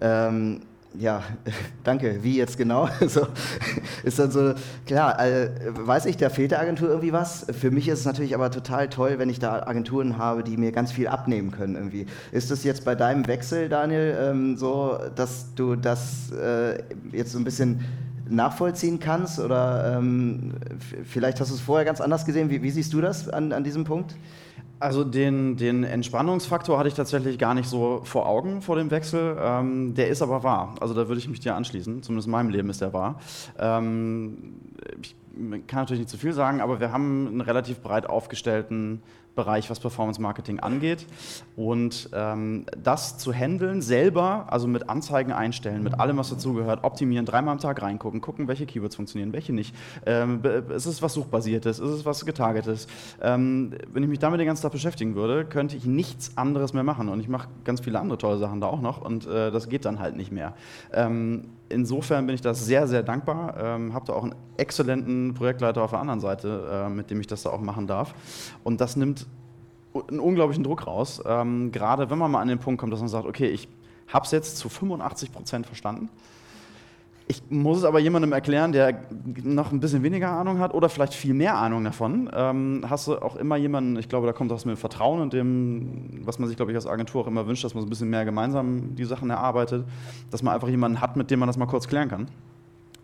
Ähm, 0.00 0.62
ja, 0.98 1.22
danke, 1.84 2.22
wie 2.22 2.36
jetzt 2.36 2.56
genau? 2.56 2.88
so, 3.06 3.26
ist 4.02 4.18
dann 4.18 4.30
so, 4.30 4.54
klar, 4.86 5.20
äh, 5.20 5.50
weiß 5.72 6.06
ich, 6.06 6.16
da 6.16 6.28
fehlt 6.28 6.50
der 6.50 6.60
Agentur 6.60 6.88
irgendwie 6.88 7.12
was. 7.12 7.46
Für 7.58 7.70
mich 7.70 7.88
ist 7.88 8.00
es 8.00 8.04
natürlich 8.04 8.34
aber 8.34 8.50
total 8.50 8.88
toll, 8.88 9.18
wenn 9.18 9.28
ich 9.28 9.38
da 9.38 9.66
Agenturen 9.66 10.18
habe, 10.18 10.42
die 10.42 10.56
mir 10.56 10.72
ganz 10.72 10.92
viel 10.92 11.08
abnehmen 11.08 11.50
können 11.50 11.76
irgendwie. 11.76 12.06
Ist 12.32 12.50
es 12.50 12.64
jetzt 12.64 12.84
bei 12.84 12.94
deinem 12.94 13.26
Wechsel, 13.26 13.68
Daniel, 13.68 14.16
ähm, 14.20 14.56
so, 14.56 14.98
dass 15.14 15.54
du 15.54 15.76
das 15.76 16.32
äh, 16.32 16.82
jetzt 17.12 17.32
so 17.32 17.38
ein 17.38 17.44
bisschen 17.44 17.84
nachvollziehen 18.28 18.98
kannst? 19.00 19.38
Oder 19.38 19.96
ähm, 19.96 20.54
vielleicht 21.04 21.40
hast 21.40 21.50
du 21.50 21.54
es 21.54 21.60
vorher 21.60 21.84
ganz 21.84 22.00
anders 22.00 22.24
gesehen. 22.24 22.50
Wie, 22.50 22.62
wie 22.62 22.70
siehst 22.70 22.92
du 22.92 23.00
das 23.00 23.28
an, 23.28 23.52
an 23.52 23.64
diesem 23.64 23.84
Punkt? 23.84 24.16
Also 24.80 25.04
den, 25.04 25.56
den 25.56 25.84
Entspannungsfaktor 25.84 26.78
hatte 26.78 26.88
ich 26.88 26.94
tatsächlich 26.94 27.38
gar 27.38 27.52
nicht 27.52 27.68
so 27.68 28.00
vor 28.04 28.26
Augen 28.26 28.62
vor 28.62 28.76
dem 28.76 28.90
Wechsel. 28.90 29.36
Ähm, 29.38 29.94
der 29.94 30.08
ist 30.08 30.22
aber 30.22 30.42
wahr. 30.42 30.74
Also 30.80 30.94
da 30.94 31.06
würde 31.06 31.18
ich 31.18 31.28
mich 31.28 31.40
dir 31.40 31.54
anschließen. 31.54 32.02
Zumindest 32.02 32.26
in 32.26 32.32
meinem 32.32 32.48
Leben 32.48 32.70
ist 32.70 32.80
der 32.80 32.94
wahr. 32.94 33.20
Ähm, 33.58 34.54
ich 34.98 35.14
kann 35.66 35.80
natürlich 35.80 36.00
nicht 36.00 36.08
zu 36.08 36.16
viel 36.16 36.32
sagen, 36.32 36.62
aber 36.62 36.80
wir 36.80 36.92
haben 36.92 37.26
einen 37.26 37.40
relativ 37.42 37.80
breit 37.80 38.08
aufgestellten 38.08 39.02
Bereich, 39.34 39.70
was 39.70 39.80
Performance 39.80 40.20
Marketing 40.20 40.60
angeht. 40.60 41.06
Und 41.56 42.10
ähm, 42.12 42.66
das 42.76 43.18
zu 43.18 43.32
handeln, 43.32 43.82
selber, 43.82 44.46
also 44.50 44.66
mit 44.66 44.88
Anzeigen 44.88 45.32
einstellen, 45.32 45.82
mit 45.82 45.98
allem, 45.98 46.16
was 46.16 46.30
dazugehört, 46.30 46.84
optimieren, 46.84 47.26
dreimal 47.26 47.52
am 47.52 47.58
Tag 47.58 47.82
reingucken, 47.82 48.20
gucken, 48.20 48.48
welche 48.48 48.66
Keywords 48.66 48.96
funktionieren, 48.96 49.32
welche 49.32 49.52
nicht. 49.52 49.74
Ähm, 50.06 50.42
ist 50.70 50.86
es 50.86 51.02
was 51.02 51.14
Suchbasiertes? 51.14 51.78
Ist 51.78 51.90
es 51.90 52.04
was 52.04 52.24
Getargetes? 52.24 52.86
Ähm, 53.22 53.72
wenn 53.92 54.02
ich 54.02 54.08
mich 54.08 54.18
damit 54.18 54.40
den 54.40 54.46
ganzen 54.46 54.62
Tag 54.62 54.72
beschäftigen 54.72 55.14
würde, 55.14 55.44
könnte 55.44 55.76
ich 55.76 55.84
nichts 55.84 56.36
anderes 56.36 56.72
mehr 56.72 56.84
machen. 56.84 57.08
Und 57.08 57.20
ich 57.20 57.28
mache 57.28 57.48
ganz 57.64 57.80
viele 57.80 58.00
andere 58.00 58.18
tolle 58.18 58.38
Sachen 58.38 58.60
da 58.60 58.66
auch 58.66 58.80
noch 58.80 59.00
und 59.00 59.26
äh, 59.26 59.50
das 59.50 59.68
geht 59.68 59.84
dann 59.84 60.00
halt 60.00 60.16
nicht 60.16 60.32
mehr. 60.32 60.54
Ähm, 60.92 61.50
insofern 61.70 62.26
bin 62.26 62.34
ich 62.34 62.40
das 62.42 62.64
sehr, 62.64 62.86
sehr 62.86 63.02
dankbar. 63.02 63.54
Ähm, 63.58 63.94
habe 63.94 64.06
da 64.06 64.12
auch 64.12 64.24
einen 64.24 64.34
exzellenten 64.56 65.34
Projektleiter 65.34 65.82
auf 65.82 65.90
der 65.90 66.00
anderen 66.00 66.20
Seite, 66.20 66.68
äh, 66.70 66.88
mit 66.90 67.10
dem 67.10 67.20
ich 67.20 67.26
das 67.26 67.42
da 67.42 67.50
auch 67.50 67.60
machen 67.60 67.86
darf. 67.86 68.14
Und 68.62 68.80
das 68.80 68.96
nimmt 68.96 69.26
einen 70.08 70.20
unglaublichen 70.20 70.62
Druck 70.62 70.86
raus. 70.86 71.22
Ähm, 71.24 71.72
gerade 71.72 72.10
wenn 72.10 72.18
man 72.18 72.30
mal 72.30 72.40
an 72.40 72.48
den 72.48 72.58
Punkt 72.58 72.80
kommt, 72.80 72.92
dass 72.92 73.00
man 73.00 73.08
sagt, 73.08 73.26
okay, 73.26 73.48
ich 73.48 73.68
habe 74.08 74.24
es 74.24 74.30
jetzt 74.32 74.58
zu 74.58 74.68
85 74.68 75.32
Prozent 75.32 75.66
verstanden. 75.66 76.10
Ich 77.30 77.44
muss 77.48 77.78
es 77.78 77.84
aber 77.84 78.00
jemandem 78.00 78.32
erklären, 78.32 78.72
der 78.72 79.02
noch 79.44 79.70
ein 79.70 79.78
bisschen 79.78 80.02
weniger 80.02 80.30
Ahnung 80.30 80.58
hat 80.58 80.74
oder 80.74 80.88
vielleicht 80.88 81.14
viel 81.14 81.32
mehr 81.32 81.56
Ahnung 81.56 81.84
davon. 81.84 82.28
Ähm, 82.34 82.84
hast 82.90 83.06
du 83.06 83.18
auch 83.18 83.36
immer 83.36 83.54
jemanden, 83.54 83.96
ich 84.00 84.08
glaube, 84.08 84.26
da 84.26 84.32
kommt 84.32 84.50
das 84.50 84.64
mit 84.64 84.74
dem 84.74 84.80
Vertrauen 84.80 85.20
und 85.20 85.32
dem, 85.32 86.22
was 86.24 86.40
man 86.40 86.48
sich, 86.48 86.56
glaube 86.56 86.72
ich, 86.72 86.76
als 86.76 86.88
Agentur 86.88 87.22
auch 87.22 87.28
immer 87.28 87.46
wünscht, 87.46 87.62
dass 87.62 87.72
man 87.72 87.82
so 87.82 87.86
ein 87.86 87.88
bisschen 87.88 88.10
mehr 88.10 88.24
gemeinsam 88.24 88.96
die 88.96 89.04
Sachen 89.04 89.30
erarbeitet, 89.30 89.86
dass 90.32 90.42
man 90.42 90.54
einfach 90.54 90.66
jemanden 90.66 91.00
hat, 91.00 91.14
mit 91.14 91.30
dem 91.30 91.38
man 91.38 91.46
das 91.46 91.56
mal 91.56 91.66
kurz 91.66 91.86
klären 91.86 92.08
kann. 92.08 92.26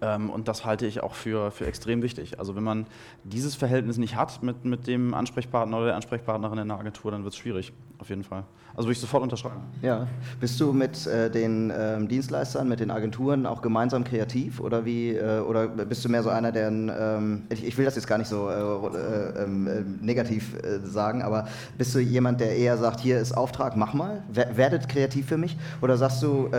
Ähm, 0.00 0.30
und 0.30 0.48
das 0.48 0.64
halte 0.64 0.86
ich 0.86 1.02
auch 1.02 1.14
für, 1.14 1.50
für 1.50 1.66
extrem 1.66 2.02
wichtig. 2.02 2.38
Also 2.38 2.54
wenn 2.54 2.62
man 2.62 2.86
dieses 3.24 3.54
Verhältnis 3.54 3.96
nicht 3.96 4.16
hat 4.16 4.42
mit, 4.42 4.64
mit 4.64 4.86
dem 4.86 5.14
Ansprechpartner 5.14 5.76
oder 5.76 5.86
der 5.86 5.96
Ansprechpartnerin 5.96 6.58
in 6.58 6.68
der 6.68 6.78
Agentur, 6.78 7.10
dann 7.10 7.24
wird 7.24 7.32
es 7.32 7.38
schwierig, 7.38 7.72
auf 7.98 8.08
jeden 8.10 8.24
Fall. 8.24 8.44
Also 8.74 8.88
würde 8.88 8.92
ich 8.92 9.00
sofort 9.00 9.22
unterschreiben. 9.22 9.62
Ja. 9.80 10.06
Bist 10.38 10.60
du 10.60 10.74
mit 10.74 11.06
äh, 11.06 11.30
den 11.30 11.72
ähm, 11.74 12.08
Dienstleistern, 12.08 12.68
mit 12.68 12.80
den 12.80 12.90
Agenturen 12.90 13.46
auch 13.46 13.62
gemeinsam 13.62 14.04
kreativ 14.04 14.60
oder 14.60 14.84
wie 14.84 15.14
äh, 15.14 15.40
oder 15.40 15.68
bist 15.68 16.04
du 16.04 16.10
mehr 16.10 16.22
so 16.22 16.28
einer, 16.28 16.52
der 16.52 16.68
ähm, 16.68 17.46
ich, 17.48 17.64
ich, 17.64 17.78
will 17.78 17.86
das 17.86 17.96
jetzt 17.96 18.06
gar 18.06 18.18
nicht 18.18 18.28
so 18.28 18.50
äh, 18.50 18.52
äh 18.52 19.44
ähm, 19.44 19.66
äh, 19.66 19.82
negativ 20.04 20.54
äh, 20.56 20.80
sagen, 20.80 21.22
aber 21.22 21.48
bist 21.78 21.94
du 21.94 22.00
jemand, 22.00 22.40
der 22.40 22.54
eher 22.54 22.76
sagt, 22.76 23.00
hier 23.00 23.18
ist 23.18 23.32
Auftrag, 23.32 23.76
mach 23.76 23.94
mal, 23.94 24.22
werdet 24.28 24.88
kreativ 24.88 25.26
für 25.26 25.38
mich 25.38 25.56
oder 25.80 25.96
sagst 25.96 26.22
du, 26.22 26.50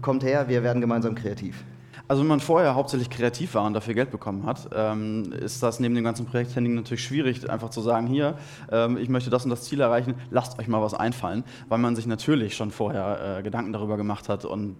kommt 0.00 0.24
her, 0.24 0.48
wir 0.48 0.62
werden 0.62 0.80
gemeinsam 0.80 1.14
kreativ? 1.14 1.64
Also 2.12 2.20
wenn 2.24 2.28
man 2.28 2.40
vorher 2.40 2.74
hauptsächlich 2.74 3.08
kreativ 3.08 3.54
war 3.54 3.64
und 3.64 3.72
dafür 3.72 3.94
Geld 3.94 4.10
bekommen 4.10 4.44
hat, 4.44 4.68
ähm, 4.76 5.32
ist 5.32 5.62
das 5.62 5.80
neben 5.80 5.94
dem 5.94 6.04
ganzen 6.04 6.26
Projekthandling 6.26 6.74
natürlich 6.74 7.02
schwierig, 7.02 7.48
einfach 7.48 7.70
zu 7.70 7.80
sagen, 7.80 8.06
hier, 8.06 8.36
ähm, 8.70 8.98
ich 8.98 9.08
möchte 9.08 9.30
das 9.30 9.44
und 9.44 9.50
das 9.50 9.62
Ziel 9.62 9.80
erreichen, 9.80 10.16
lasst 10.30 10.58
euch 10.58 10.68
mal 10.68 10.82
was 10.82 10.92
einfallen, 10.92 11.42
weil 11.70 11.78
man 11.78 11.96
sich 11.96 12.04
natürlich 12.04 12.54
schon 12.54 12.70
vorher 12.70 13.38
äh, 13.38 13.42
Gedanken 13.42 13.72
darüber 13.72 13.96
gemacht 13.96 14.28
hat 14.28 14.44
und 14.44 14.76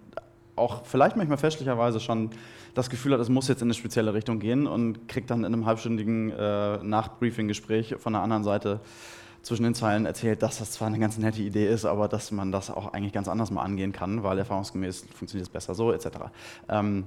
auch 0.55 0.85
vielleicht 0.85 1.15
manchmal 1.15 1.39
fälschlicherweise 1.39 1.99
schon 1.99 2.29
das 2.75 2.91
Gefühl 2.91 3.13
hat, 3.13 3.19
es 3.19 3.29
muss 3.29 3.47
jetzt 3.47 3.63
in 3.63 3.65
eine 3.65 3.73
spezielle 3.73 4.13
Richtung 4.13 4.37
gehen 4.37 4.67
und 4.67 5.07
kriegt 5.07 5.31
dann 5.31 5.39
in 5.39 5.55
einem 5.55 5.65
halbstündigen 5.65 6.29
äh, 6.29 6.83
Nachbriefing-Gespräch 6.83 7.95
von 7.97 8.13
der 8.13 8.21
anderen 8.21 8.43
Seite 8.43 8.79
zwischen 9.41 9.63
den 9.63 9.73
Zeilen 9.73 10.05
erzählt, 10.05 10.43
dass 10.43 10.59
das 10.59 10.71
zwar 10.71 10.87
eine 10.87 10.99
ganz 10.99 11.17
nette 11.17 11.41
Idee 11.41 11.67
ist, 11.67 11.85
aber 11.85 12.07
dass 12.07 12.31
man 12.31 12.51
das 12.51 12.69
auch 12.69 12.93
eigentlich 12.93 13.11
ganz 13.11 13.27
anders 13.27 13.49
mal 13.49 13.63
angehen 13.63 13.91
kann, 13.91 14.21
weil 14.21 14.37
erfahrungsgemäß 14.37 15.07
funktioniert 15.15 15.47
es 15.47 15.51
besser 15.51 15.73
so, 15.73 15.91
etc. 15.91 16.07
Ähm, 16.69 17.05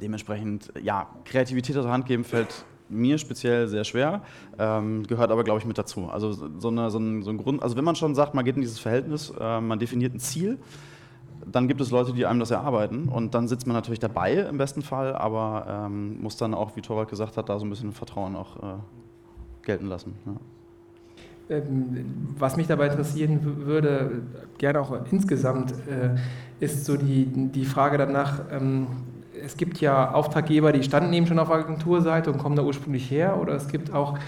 dementsprechend, 0.00 0.72
ja, 0.82 1.08
Kreativität 1.24 1.76
aus 1.76 1.84
der 1.84 1.92
Hand 1.92 2.06
geben 2.06 2.24
fällt 2.24 2.64
mir 2.88 3.18
speziell 3.18 3.66
sehr 3.66 3.82
schwer, 3.82 4.22
ähm, 4.58 5.04
gehört 5.06 5.32
aber, 5.32 5.42
glaube 5.42 5.58
ich, 5.58 5.66
mit 5.66 5.76
dazu. 5.76 6.08
Also 6.08 6.32
so, 6.32 6.68
eine, 6.68 6.90
so, 6.90 6.98
ein, 6.98 7.22
so, 7.22 7.30
ein, 7.30 7.38
Grund, 7.38 7.62
also 7.62 7.76
wenn 7.76 7.84
man 7.84 7.96
schon 7.96 8.14
sagt, 8.14 8.34
man 8.34 8.44
geht 8.44 8.54
in 8.54 8.62
dieses 8.62 8.78
Verhältnis, 8.78 9.32
äh, 9.40 9.60
man 9.60 9.78
definiert 9.78 10.14
ein 10.14 10.20
Ziel 10.20 10.58
dann 11.44 11.68
gibt 11.68 11.80
es 11.80 11.90
Leute, 11.90 12.12
die 12.12 12.26
einem 12.26 12.40
das 12.40 12.50
erarbeiten 12.50 13.08
und 13.08 13.34
dann 13.34 13.48
sitzt 13.48 13.66
man 13.66 13.74
natürlich 13.74 14.00
dabei 14.00 14.34
im 14.34 14.58
besten 14.58 14.82
Fall, 14.82 15.14
aber 15.14 15.86
ähm, 15.86 16.20
muss 16.20 16.36
dann 16.36 16.54
auch, 16.54 16.76
wie 16.76 16.80
Torwald 16.80 17.08
gesagt 17.08 17.36
hat, 17.36 17.48
da 17.48 17.58
so 17.58 17.66
ein 17.66 17.70
bisschen 17.70 17.92
Vertrauen 17.92 18.36
auch 18.36 18.56
äh, 18.56 18.76
gelten 19.62 19.86
lassen. 19.86 20.14
Ja. 20.26 21.56
Ähm, 21.56 22.34
was 22.38 22.56
mich 22.56 22.66
dabei 22.66 22.88
interessieren 22.88 23.40
würde, 23.64 24.22
gerne 24.58 24.80
auch 24.80 24.96
insgesamt, 25.12 25.72
äh, 25.88 26.16
ist 26.58 26.84
so 26.84 26.96
die, 26.96 27.26
die 27.26 27.64
Frage 27.64 27.98
danach, 27.98 28.40
ähm, 28.50 28.88
es 29.46 29.56
gibt 29.56 29.80
ja 29.80 30.12
Auftraggeber, 30.12 30.72
die 30.72 30.82
standen 30.82 31.12
eben 31.12 31.26
schon 31.26 31.38
auf 31.38 31.50
Agenturseite 31.50 32.32
und 32.32 32.38
kommen 32.38 32.56
da 32.56 32.62
ursprünglich 32.62 33.10
her, 33.10 33.38
oder 33.40 33.54
es 33.54 33.68
gibt 33.68 33.92
auch 33.92 34.18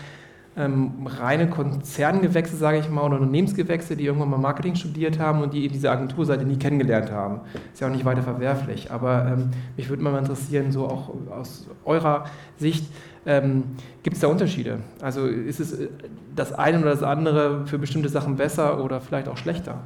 ähm, 0.56 1.06
reine 1.06 1.48
Konzerngewächse, 1.48 2.56
sage 2.56 2.78
ich 2.78 2.88
mal, 2.88 3.02
oder 3.02 3.16
Unternehmensgewächse, 3.16 3.96
die 3.96 4.06
irgendwann 4.06 4.30
mal 4.30 4.38
Marketing 4.38 4.74
studiert 4.74 5.18
haben 5.18 5.42
und 5.42 5.54
die 5.54 5.64
eben 5.64 5.72
diese 5.72 5.90
Agenturseite 5.90 6.44
nie 6.44 6.56
kennengelernt 6.56 7.12
haben. 7.12 7.40
Ist 7.72 7.80
ja 7.80 7.86
auch 7.86 7.92
nicht 7.92 8.04
weiter 8.04 8.22
verwerflich. 8.22 8.90
Aber 8.90 9.26
ähm, 9.26 9.50
mich 9.76 9.88
würde 9.88 10.02
mal 10.02 10.18
interessieren, 10.18 10.72
so 10.72 10.86
auch 10.86 11.10
aus 11.30 11.68
eurer 11.84 12.24
Sicht, 12.56 12.86
ähm, 13.24 13.64
gibt 14.02 14.16
es 14.16 14.20
da 14.20 14.28
Unterschiede? 14.28 14.80
Also 15.00 15.26
ist 15.26 15.60
es 15.60 15.72
äh, 15.72 15.88
das 16.34 16.52
eine 16.52 16.80
oder 16.80 16.90
das 16.90 17.02
andere 17.02 17.66
für 17.66 17.78
bestimmte 17.78 18.08
Sachen 18.08 18.36
besser 18.36 18.82
oder 18.82 19.00
vielleicht 19.00 19.28
auch 19.28 19.36
schlechter? 19.36 19.82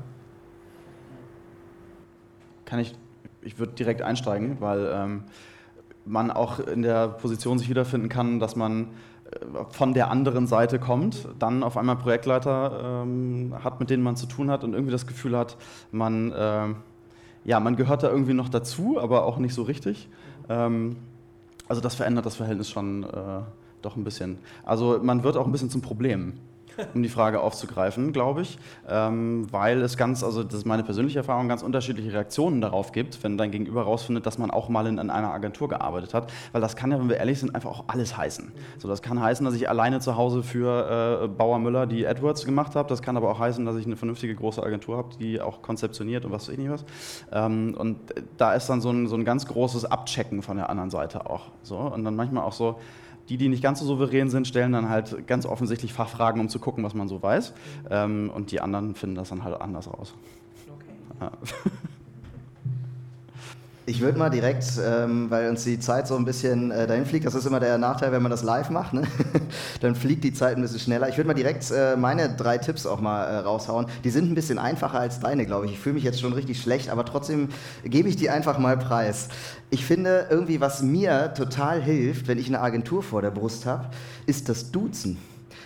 Kann 2.65 2.79
ich, 2.79 2.95
ich 3.43 3.59
würde 3.59 3.73
direkt 3.73 4.03
einsteigen, 4.03 4.57
weil 4.61 4.91
ähm, 4.93 5.25
man 6.05 6.31
auch 6.31 6.59
in 6.59 6.83
der 6.83 7.09
Position 7.09 7.59
sich 7.59 7.69
wiederfinden 7.69 8.09
kann, 8.09 8.41
dass 8.41 8.57
man 8.57 8.89
von 9.71 9.95
der 9.95 10.11
anderen 10.11 10.47
Seite 10.47 10.79
kommt, 10.79 11.29
dann 11.39 11.63
auf 11.63 11.77
einmal 11.77 11.97
Projektleiter 11.97 13.03
ähm, 13.05 13.55
hat, 13.63 13.81
mit 13.81 13.91
denen 13.91 14.03
man 14.03 14.17
zu 14.17 14.27
tun 14.27 14.51
hat 14.51 14.65
und 14.65 14.75
irgendwie 14.75 14.93
das 14.93 15.07
Gefühl 15.07 15.37
hat, 15.37 15.57
man, 15.91 16.33
äh, 16.33 16.69
ja, 17.45 17.61
man 17.61 17.77
gehört 17.77 18.03
da 18.03 18.11
irgendwie 18.11 18.35
noch 18.35 18.49
dazu, 18.49 18.99
aber 19.01 19.25
auch 19.25 19.39
nicht 19.39 19.55
so 19.55 19.63
richtig. 19.63 20.09
Ähm, 20.49 20.97
also 21.69 21.81
das 21.81 21.95
verändert 21.95 22.27
das 22.27 22.37
Verhältnis 22.37 22.71
schon 22.71 23.05
äh, 23.05 23.07
doch 23.81 23.97
ein 23.97 24.05
bisschen. 24.05 24.39
Also 24.65 25.01
man 25.03 25.25
wird 25.25 25.37
auch 25.37 25.47
ein 25.47 25.53
bisschen 25.53 25.71
zum 25.71 25.81
Problem 25.81 26.35
um 26.95 27.03
die 27.03 27.09
Frage 27.09 27.41
aufzugreifen, 27.41 28.13
glaube 28.13 28.43
ich, 28.43 28.59
ähm, 28.89 29.47
weil 29.51 29.81
es 29.83 29.97
ganz, 29.97 30.23
also 30.23 30.43
das 30.43 30.55
ist 30.55 30.67
meine 30.67 30.83
persönliche 30.83 31.19
Erfahrung, 31.19 31.49
ganz 31.49 31.63
unterschiedliche 31.63 32.13
Reaktionen 32.13 32.61
darauf 32.61 32.93
gibt, 32.93 33.23
wenn 33.23 33.39
dein 33.39 33.51
Gegenüber 33.51 33.83
rausfindet, 33.83 34.27
dass 34.27 34.39
man 34.39 34.51
auch 34.51 34.69
mal 34.69 34.87
in, 34.87 34.99
in, 34.99 35.11
einer 35.11 35.33
Agentur 35.33 35.69
gearbeitet 35.69 36.15
hat, 36.15 36.33
weil 36.53 36.61
das 36.61 36.77
kann 36.77 36.91
ja, 36.91 36.99
wenn 36.99 37.09
wir 37.09 37.17
ehrlich 37.17 37.39
sind, 37.39 37.55
einfach 37.55 37.71
auch 37.71 37.85
alles 37.89 38.17
heißen. 38.17 38.53
So, 38.79 38.89
das 38.89 39.03
kann 39.03 39.21
heißen, 39.21 39.45
dass 39.45 39.55
ich 39.55 39.69
alleine 39.69 40.01
zu 40.01 40.17
Hause 40.17 40.43
für 40.43 41.25
äh, 41.25 41.29
Bauer 41.29 41.59
Müller 41.59 41.87
die 41.87 42.07
AdWords 42.07 42.45
gemacht 42.45 42.75
habe, 42.75 42.89
das 42.89 43.03
kann 43.03 43.17
aber 43.17 43.31
auch 43.31 43.39
heißen, 43.39 43.65
dass 43.65 43.77
ich 43.77 43.87
eine 43.87 43.97
vernünftige 43.97 44.35
große 44.35 44.63
Agentur 44.63 44.97
habe, 44.97 45.11
die 45.19 45.41
auch 45.41 45.63
konzeptioniert 45.63 46.25
und 46.25 46.33
was 46.33 46.49
weiß 46.49 46.55
ich 46.55 46.59
nicht 46.59 46.71
was. 46.71 46.85
Ähm, 47.33 47.75
und 47.79 47.99
da 48.37 48.55
ist 48.55 48.69
dann 48.69 48.81
so 48.81 48.91
ein, 48.91 49.07
so 49.07 49.17
ein 49.17 49.25
ganz 49.25 49.47
großes 49.47 49.85
Abchecken 49.85 50.43
von 50.43 50.57
der 50.57 50.71
anderen 50.71 50.91
Seite 50.91 51.29
auch. 51.29 51.51
So, 51.63 51.77
und 51.77 52.05
dann 52.05 52.17
manchmal 52.17 52.45
auch 52.45 52.53
so, 52.53 52.79
die, 53.29 53.37
die 53.37 53.49
nicht 53.49 53.63
ganz 53.63 53.81
so 53.81 53.87
souverän 53.87 54.31
sind, 54.31 54.47
stellen 54.47 54.73
dann 54.73 54.89
halt 54.89 55.27
ganz 55.27 55.47
offensichtlich 55.47 55.93
Fachfragen, 55.93 56.41
um 56.41 56.49
zu 56.49 56.59
gucken, 56.59 56.85
was 56.85 56.95
man 56.95 57.09
so 57.09 57.23
weiß. 57.23 57.53
Ähm, 57.91 58.31
und 58.35 58.51
die 58.51 58.61
anderen 58.61 58.95
finden 58.95 59.17
das 59.17 59.29
dann 59.29 59.45
halt 59.45 59.61
anders 59.61 59.89
raus. 59.89 60.15
Okay. 60.69 60.95
Ja. 61.21 61.33
Ich 63.85 64.01
würde 64.01 64.17
mal 64.17 64.31
direkt, 64.31 64.65
ähm, 64.81 65.29
weil 65.29 65.51
uns 65.51 65.65
die 65.65 65.81
Zeit 65.81 66.07
so 66.07 66.15
ein 66.15 66.25
bisschen 66.25 66.71
äh, 66.71 66.87
dahin 66.87 67.05
fliegt, 67.05 67.27
das 67.27 67.35
ist 67.35 67.47
immer 67.47 67.59
der 67.59 67.79
Nachteil, 67.79 68.13
wenn 68.13 68.23
man 68.23 68.31
das 68.31 68.45
live 68.45 68.71
macht, 68.71 68.93
ne? 68.93 69.03
dann 69.81 69.97
fliegt 69.97 70.23
die 70.23 70.33
Zeit 70.33 70.57
ein 70.57 70.63
bisschen 70.63 70.79
schneller. 70.79 71.09
Ich 71.09 71.17
würde 71.17 71.27
mal 71.27 71.35
direkt 71.35 71.69
äh, 71.73 71.97
meine 71.97 72.29
drei 72.37 72.59
Tipps 72.59 72.87
auch 72.87 73.01
mal 73.01 73.25
äh, 73.25 73.39
raushauen. 73.39 73.87
Die 74.05 74.11
sind 74.11 74.31
ein 74.31 74.37
bisschen 74.37 74.61
einfacher 74.61 75.01
als 75.01 75.19
deine, 75.19 75.47
glaube 75.47 75.67
ich. 75.67 75.73
Ich 75.73 75.81
fühle 75.81 75.95
mich 75.95 76.05
jetzt 76.05 76.21
schon 76.21 76.33
richtig 76.33 76.63
schlecht, 76.63 76.91
aber 76.91 77.05
trotzdem 77.05 77.49
gebe 77.85 78.09
ich 78.09 78.15
die 78.15 78.31
einfach 78.31 78.57
mal 78.57 78.77
preis. 78.77 79.29
Ich 79.71 79.85
finde 79.85 80.29
irgendwie, 80.31 80.61
was 80.61 80.83
mir 80.83 81.35
total 81.35 81.83
hilft, 81.83 82.29
wenn 82.29 82.39
ich 82.39 82.47
eine 82.47 82.61
Agentur 82.61 83.03
vor 83.03 83.21
der 83.21 83.33
Brust 83.33 83.67
habe, 83.67 83.91
ist 84.27 84.49
das 84.49 84.71
Duzen. 84.71 85.19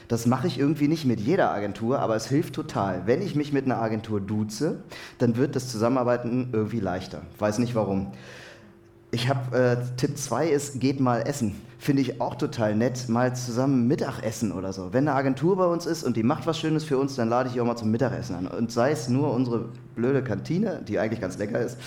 Das 0.08 0.26
mache 0.26 0.46
ich 0.46 0.58
irgendwie 0.58 0.88
nicht 0.88 1.04
mit 1.04 1.20
jeder 1.20 1.52
Agentur, 1.52 1.98
aber 1.98 2.16
es 2.16 2.26
hilft 2.26 2.54
total. 2.54 3.06
Wenn 3.06 3.22
ich 3.22 3.34
mich 3.34 3.52
mit 3.52 3.64
einer 3.64 3.80
Agentur 3.80 4.20
duze, 4.20 4.82
dann 5.18 5.36
wird 5.36 5.56
das 5.56 5.68
Zusammenarbeiten 5.68 6.50
irgendwie 6.52 6.80
leichter. 6.80 7.22
Weiß 7.38 7.58
nicht 7.58 7.74
warum. 7.74 8.12
Ich 9.10 9.28
habe 9.28 9.56
äh, 9.56 9.96
Tipp 9.96 10.18
2 10.18 10.48
ist, 10.48 10.80
geht 10.80 11.00
mal 11.00 11.22
essen 11.22 11.54
finde 11.78 12.02
ich 12.02 12.20
auch 12.20 12.34
total 12.34 12.74
nett, 12.74 13.08
mal 13.08 13.34
zusammen 13.36 13.86
Mittagessen 13.86 14.52
oder 14.52 14.72
so. 14.72 14.92
Wenn 14.92 15.06
eine 15.06 15.16
Agentur 15.16 15.56
bei 15.56 15.66
uns 15.66 15.86
ist 15.86 16.04
und 16.04 16.16
die 16.16 16.22
macht 16.22 16.46
was 16.46 16.58
Schönes 16.58 16.84
für 16.84 16.98
uns, 16.98 17.14
dann 17.16 17.28
lade 17.28 17.48
ich 17.52 17.60
auch 17.60 17.64
mal 17.64 17.76
zum 17.76 17.90
Mittagessen 17.90 18.34
an. 18.34 18.46
Und 18.46 18.72
sei 18.72 18.90
es 18.90 19.08
nur 19.08 19.32
unsere 19.32 19.68
blöde 19.96 20.22
Kantine, 20.22 20.82
die 20.86 20.98
eigentlich 20.98 21.20
ganz 21.20 21.38
lecker 21.38 21.58
ist. 21.58 21.78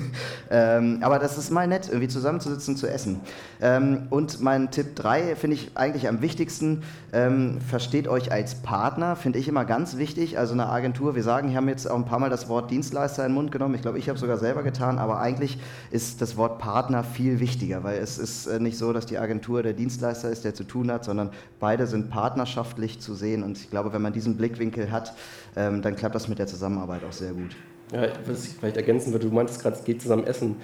ähm, 0.50 0.98
aber 1.00 1.18
das 1.18 1.36
ist 1.38 1.50
mal 1.50 1.66
nett, 1.66 1.88
irgendwie 1.88 2.08
zusammenzusitzen, 2.08 2.76
zu 2.76 2.86
essen. 2.86 3.20
Ähm, 3.60 4.06
und 4.10 4.40
mein 4.40 4.70
Tipp 4.70 4.94
3 4.94 5.34
finde 5.34 5.56
ich 5.56 5.70
eigentlich 5.74 6.06
am 6.06 6.20
wichtigsten, 6.20 6.82
ähm, 7.12 7.60
versteht 7.60 8.06
euch 8.06 8.30
als 8.30 8.56
Partner, 8.56 9.16
finde 9.16 9.38
ich 9.38 9.48
immer 9.48 9.64
ganz 9.64 9.96
wichtig. 9.96 10.38
Also 10.38 10.52
eine 10.52 10.68
Agentur, 10.68 11.16
wir 11.16 11.22
sagen, 11.22 11.48
wir 11.48 11.56
haben 11.56 11.68
jetzt 11.68 11.90
auch 11.90 11.96
ein 11.96 12.04
paar 12.04 12.18
Mal 12.18 12.30
das 12.30 12.48
Wort 12.48 12.70
Dienstleister 12.70 13.24
in 13.24 13.30
den 13.30 13.34
Mund 13.34 13.50
genommen. 13.50 13.74
Ich 13.74 13.82
glaube, 13.82 13.98
ich 13.98 14.08
habe 14.08 14.14
es 14.14 14.20
sogar 14.20 14.38
selber 14.38 14.62
getan, 14.62 14.98
aber 14.98 15.20
eigentlich 15.20 15.58
ist 15.90 16.20
das 16.20 16.36
Wort 16.36 16.58
Partner 16.58 17.02
viel 17.02 17.40
wichtiger, 17.40 17.82
weil 17.82 17.98
es 17.98 18.18
ist 18.18 18.46
äh, 18.46 18.60
nicht 18.60 18.76
so, 18.76 18.92
dass 18.92 19.06
die 19.06 19.18
Agentur 19.18 19.62
der 19.62 19.72
Dienstleister 19.72 20.30
ist, 20.30 20.44
der 20.44 20.54
zu 20.54 20.64
tun 20.64 20.92
hat, 20.92 21.04
sondern 21.04 21.30
beide 21.60 21.86
sind 21.86 22.10
partnerschaftlich 22.10 23.00
zu 23.00 23.14
sehen. 23.14 23.42
Und 23.42 23.56
ich 23.56 23.70
glaube, 23.70 23.92
wenn 23.94 24.02
man 24.02 24.12
diesen 24.12 24.36
Blickwinkel 24.36 24.92
hat, 24.92 25.14
ähm, 25.56 25.80
dann 25.80 25.96
klappt 25.96 26.14
das 26.14 26.28
mit 26.28 26.38
der 26.38 26.46
Zusammenarbeit 26.46 27.02
auch 27.04 27.12
sehr 27.12 27.32
gut. 27.32 27.53
Ja, 27.92 28.08
was 28.26 28.46
ich 28.46 28.54
vielleicht 28.54 28.76
ergänzen 28.76 29.12
würde, 29.12 29.28
du 29.28 29.34
meintest 29.34 29.60
gerade, 29.60 29.76
es 29.76 29.84
geht 29.84 30.00
zusammen 30.00 30.24
essen. 30.24 30.56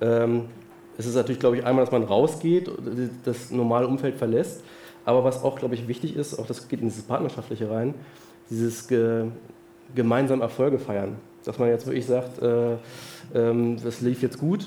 Ähm, 0.00 0.44
es 0.96 1.06
ist 1.06 1.14
natürlich, 1.14 1.38
glaube 1.38 1.56
ich, 1.56 1.64
einmal, 1.64 1.84
dass 1.84 1.92
man 1.92 2.02
rausgeht, 2.02 2.70
das 3.24 3.50
normale 3.50 3.86
Umfeld 3.86 4.16
verlässt. 4.16 4.62
Aber 5.04 5.24
was 5.24 5.42
auch, 5.42 5.58
glaube 5.58 5.74
ich, 5.74 5.88
wichtig 5.88 6.16
ist, 6.16 6.38
auch 6.38 6.46
das 6.46 6.68
geht 6.68 6.80
in 6.80 6.88
dieses 6.88 7.04
Partnerschaftliche 7.04 7.70
rein, 7.70 7.94
dieses 8.50 8.88
ge 8.88 9.26
gemeinsam 9.94 10.42
Erfolge 10.42 10.78
feiern. 10.78 11.16
Dass 11.44 11.58
man 11.58 11.68
jetzt 11.68 11.86
wirklich 11.86 12.04
sagt, 12.04 12.42
äh, 12.42 12.76
ähm, 13.34 13.78
das 13.82 14.00
lief 14.00 14.22
jetzt 14.22 14.38
gut, 14.38 14.66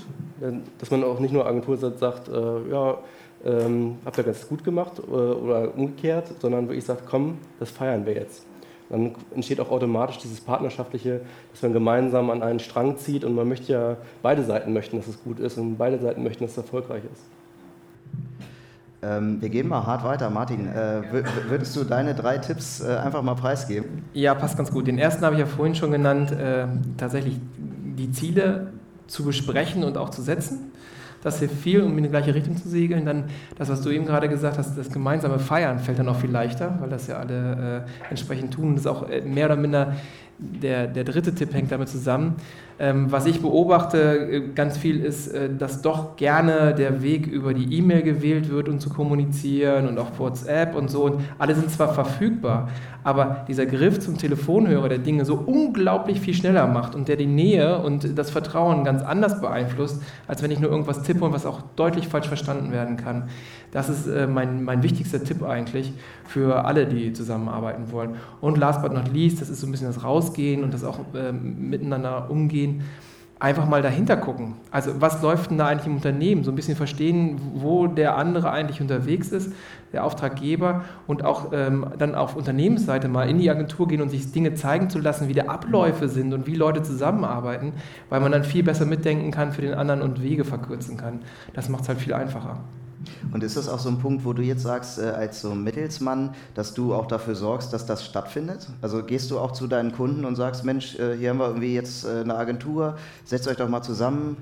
dass 0.79 0.89
man 0.89 1.03
auch 1.03 1.19
nicht 1.19 1.31
nur 1.31 1.45
Agentur 1.45 1.77
sagt, 1.77 2.27
äh, 2.27 2.71
ja, 2.71 2.97
ähm, 3.45 3.97
habt 4.05 4.17
ihr 4.17 4.23
ganz 4.23 4.47
gut 4.47 4.63
gemacht 4.63 4.93
äh, 4.99 5.11
oder 5.11 5.75
umgekehrt, 5.75 6.31
sondern 6.39 6.67
wirklich 6.67 6.85
sagt, 6.85 7.05
komm, 7.05 7.37
das 7.59 7.69
feiern 7.71 8.05
wir 8.05 8.13
jetzt. 8.13 8.45
Dann 8.91 9.15
entsteht 9.33 9.59
auch 9.61 9.71
automatisch 9.71 10.17
dieses 10.17 10.41
Partnerschaftliche, 10.41 11.21
dass 11.51 11.61
man 11.61 11.71
gemeinsam 11.71 12.29
an 12.29 12.43
einen 12.43 12.59
Strang 12.59 12.97
zieht 12.97 13.23
und 13.23 13.35
man 13.35 13.47
möchte 13.47 13.71
ja, 13.73 13.97
beide 14.21 14.43
Seiten 14.43 14.73
möchten, 14.73 14.97
dass 14.97 15.07
es 15.07 15.23
gut 15.23 15.39
ist 15.39 15.57
und 15.57 15.77
beide 15.77 15.97
Seiten 15.97 16.23
möchten, 16.23 16.43
dass 16.43 16.51
es 16.51 16.57
erfolgreich 16.57 17.03
ist. 17.11 17.23
Ähm, 19.03 19.41
wir 19.41 19.49
gehen 19.49 19.67
mal 19.67 19.85
hart 19.85 20.03
weiter. 20.03 20.29
Martin, 20.29 20.67
äh, 20.67 21.01
würdest 21.47 21.75
du 21.75 21.83
deine 21.83 22.13
drei 22.13 22.37
Tipps 22.37 22.81
äh, 22.81 22.97
einfach 22.97 23.23
mal 23.23 23.33
preisgeben? 23.35 24.03
Ja, 24.13 24.35
passt 24.35 24.57
ganz 24.57 24.71
gut. 24.71 24.85
Den 24.85 24.99
ersten 24.99 25.25
habe 25.25 25.35
ich 25.35 25.39
ja 25.39 25.47
vorhin 25.47 25.73
schon 25.73 25.91
genannt, 25.91 26.31
äh, 26.31 26.65
tatsächlich 26.97 27.39
die 27.57 28.11
Ziele 28.11 28.73
zu 29.11 29.23
besprechen 29.23 29.83
und 29.83 29.97
auch 29.97 30.09
zu 30.09 30.21
setzen. 30.21 30.71
Das 31.23 31.37
hilft 31.37 31.55
viel, 31.55 31.83
um 31.83 31.95
in 31.97 32.03
die 32.03 32.09
gleiche 32.09 32.33
Richtung 32.33 32.57
zu 32.57 32.67
segeln. 32.67 33.05
Dann 33.05 33.25
das, 33.57 33.69
was 33.69 33.81
du 33.81 33.91
eben 33.91 34.05
gerade 34.05 34.27
gesagt 34.27 34.57
hast, 34.57 34.75
das 34.75 34.89
gemeinsame 34.89 35.37
Feiern 35.37 35.77
fällt 35.77 35.99
dann 35.99 36.09
auch 36.09 36.15
viel 36.15 36.31
leichter, 36.31 36.77
weil 36.79 36.89
das 36.89 37.07
ja 37.07 37.17
alle 37.17 37.85
äh, 37.85 38.09
entsprechend 38.09 38.53
tun. 38.53 38.73
Das 38.75 38.85
ist 38.85 38.87
auch 38.87 39.07
äh, 39.07 39.21
mehr 39.21 39.45
oder 39.45 39.55
minder 39.55 39.95
der, 40.41 40.87
der 40.87 41.03
dritte 41.03 41.33
Tipp 41.33 41.53
hängt 41.53 41.71
damit 41.71 41.89
zusammen. 41.89 42.35
Ähm, 42.79 43.11
was 43.11 43.27
ich 43.27 43.41
beobachte 43.41 43.99
äh, 43.99 44.41
ganz 44.55 44.75
viel 44.75 45.05
ist, 45.05 45.27
äh, 45.27 45.53
dass 45.55 45.83
doch 45.83 46.15
gerne 46.15 46.73
der 46.73 47.03
Weg 47.03 47.27
über 47.27 47.53
die 47.53 47.77
E-Mail 47.77 48.01
gewählt 48.01 48.49
wird, 48.49 48.67
um 48.67 48.79
zu 48.79 48.89
kommunizieren 48.89 49.87
und 49.87 49.99
auch 49.99 50.17
WhatsApp 50.17 50.75
und 50.75 50.89
so. 50.89 51.03
Und 51.03 51.21
alle 51.37 51.53
sind 51.53 51.69
zwar 51.69 51.93
verfügbar, 51.93 52.69
aber 53.03 53.45
dieser 53.47 53.67
Griff 53.67 53.99
zum 53.99 54.17
Telefonhörer, 54.17 54.89
der 54.89 54.97
Dinge 54.97 55.25
so 55.25 55.35
unglaublich 55.35 56.19
viel 56.19 56.33
schneller 56.33 56.65
macht 56.65 56.95
und 56.95 57.07
der 57.07 57.17
die 57.17 57.27
Nähe 57.27 57.77
und 57.77 58.17
das 58.17 58.31
Vertrauen 58.31 58.83
ganz 58.83 59.03
anders 59.03 59.41
beeinflusst, 59.41 60.01
als 60.27 60.41
wenn 60.41 60.49
ich 60.49 60.59
nur 60.59 60.71
irgendwas 60.71 61.03
tippe 61.03 61.23
und 61.23 61.33
was 61.33 61.45
auch 61.45 61.61
deutlich 61.75 62.07
falsch 62.07 62.27
verstanden 62.27 62.71
werden 62.71 62.97
kann. 62.97 63.29
Das 63.71 63.89
ist 63.89 64.07
äh, 64.07 64.27
mein, 64.27 64.63
mein 64.63 64.81
wichtigster 64.83 65.23
Tipp 65.23 65.43
eigentlich 65.43 65.93
für 66.25 66.65
alle, 66.65 66.85
die 66.85 67.13
zusammenarbeiten 67.13 67.91
wollen. 67.91 68.15
Und 68.41 68.57
last 68.57 68.81
but 68.81 68.91
not 68.91 69.13
least, 69.13 69.39
das 69.39 69.49
ist 69.49 69.61
so 69.61 69.67
ein 69.67 69.71
bisschen 69.71 69.87
das 69.87 70.03
Rausgehen 70.31 70.63
und 70.63 70.73
das 70.73 70.83
auch 70.83 70.99
äh, 71.13 71.31
miteinander 71.31 72.29
umgehen. 72.29 72.83
Einfach 73.39 73.67
mal 73.67 73.81
dahinter 73.81 74.17
gucken. 74.17 74.53
Also 74.69 75.01
was 75.01 75.23
läuft 75.23 75.49
denn 75.49 75.57
da 75.57 75.65
eigentlich 75.65 75.87
im 75.87 75.95
Unternehmen? 75.95 76.43
So 76.43 76.51
ein 76.51 76.55
bisschen 76.55 76.75
verstehen, 76.75 77.41
wo 77.55 77.87
der 77.87 78.15
andere 78.15 78.51
eigentlich 78.51 78.81
unterwegs 78.81 79.29
ist, 79.29 79.51
der 79.93 80.03
Auftraggeber 80.03 80.83
und 81.07 81.25
auch 81.25 81.51
ähm, 81.51 81.87
dann 81.97 82.13
auf 82.13 82.35
Unternehmensseite 82.35 83.07
mal 83.07 83.27
in 83.27 83.39
die 83.39 83.49
Agentur 83.49 83.87
gehen 83.87 83.99
und 83.99 84.09
sich 84.09 84.31
Dinge 84.31 84.53
zeigen 84.53 84.91
zu 84.91 84.99
lassen, 84.99 85.27
wie 85.27 85.33
die 85.33 85.49
Abläufe 85.49 86.07
sind 86.07 86.35
und 86.35 86.45
wie 86.45 86.53
Leute 86.53 86.83
zusammenarbeiten, 86.83 87.73
weil 88.09 88.19
man 88.19 88.31
dann 88.31 88.43
viel 88.43 88.61
besser 88.61 88.85
mitdenken 88.85 89.31
kann 89.31 89.53
für 89.53 89.63
den 89.63 89.73
anderen 89.73 90.03
und 90.03 90.21
Wege 90.21 90.45
verkürzen 90.45 90.97
kann. 90.97 91.21
Das 91.55 91.67
macht 91.67 91.81
es 91.81 91.89
halt 91.89 91.97
viel 91.97 92.13
einfacher. 92.13 92.59
Und 93.31 93.43
ist 93.43 93.57
das 93.57 93.69
auch 93.69 93.79
so 93.79 93.89
ein 93.89 93.99
Punkt, 93.99 94.25
wo 94.25 94.33
du 94.33 94.41
jetzt 94.41 94.63
sagst, 94.63 94.99
äh, 94.99 95.03
als 95.03 95.41
so 95.41 95.53
Mittelsmann, 95.53 96.33
dass 96.53 96.73
du 96.73 96.93
auch 96.93 97.07
dafür 97.07 97.35
sorgst, 97.35 97.73
dass 97.73 97.85
das 97.85 98.05
stattfindet? 98.05 98.67
Also 98.81 99.03
gehst 99.03 99.31
du 99.31 99.39
auch 99.39 99.51
zu 99.51 99.67
deinen 99.67 99.91
Kunden 99.91 100.25
und 100.25 100.35
sagst, 100.35 100.63
Mensch, 100.63 100.97
äh, 100.99 101.17
hier 101.17 101.29
haben 101.29 101.39
wir 101.39 101.47
irgendwie 101.47 101.73
jetzt 101.73 102.05
äh, 102.05 102.21
eine 102.21 102.35
Agentur, 102.35 102.95
setzt 103.25 103.47
euch 103.47 103.57
doch 103.57 103.69
mal 103.69 103.81
zusammen. 103.81 104.37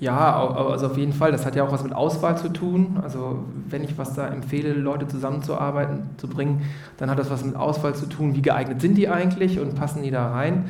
Ja, 0.00 0.48
also 0.48 0.86
auf 0.88 0.98
jeden 0.98 1.12
Fall. 1.12 1.30
Das 1.30 1.46
hat 1.46 1.54
ja 1.54 1.64
auch 1.64 1.72
was 1.72 1.84
mit 1.84 1.92
Auswahl 1.92 2.36
zu 2.36 2.48
tun. 2.52 2.98
Also 3.02 3.44
wenn 3.68 3.84
ich 3.84 3.96
was 3.96 4.14
da 4.14 4.26
empfehle, 4.26 4.74
Leute 4.74 5.06
zusammenzuarbeiten, 5.06 6.10
zu 6.16 6.28
bringen, 6.28 6.62
dann 6.98 7.10
hat 7.10 7.18
das 7.18 7.30
was 7.30 7.44
mit 7.44 7.54
Auswahl 7.54 7.94
zu 7.94 8.06
tun. 8.06 8.34
Wie 8.34 8.42
geeignet 8.42 8.80
sind 8.80 8.96
die 8.96 9.08
eigentlich 9.08 9.60
und 9.60 9.76
passen 9.76 10.02
die 10.02 10.10
da 10.10 10.32
rein? 10.32 10.66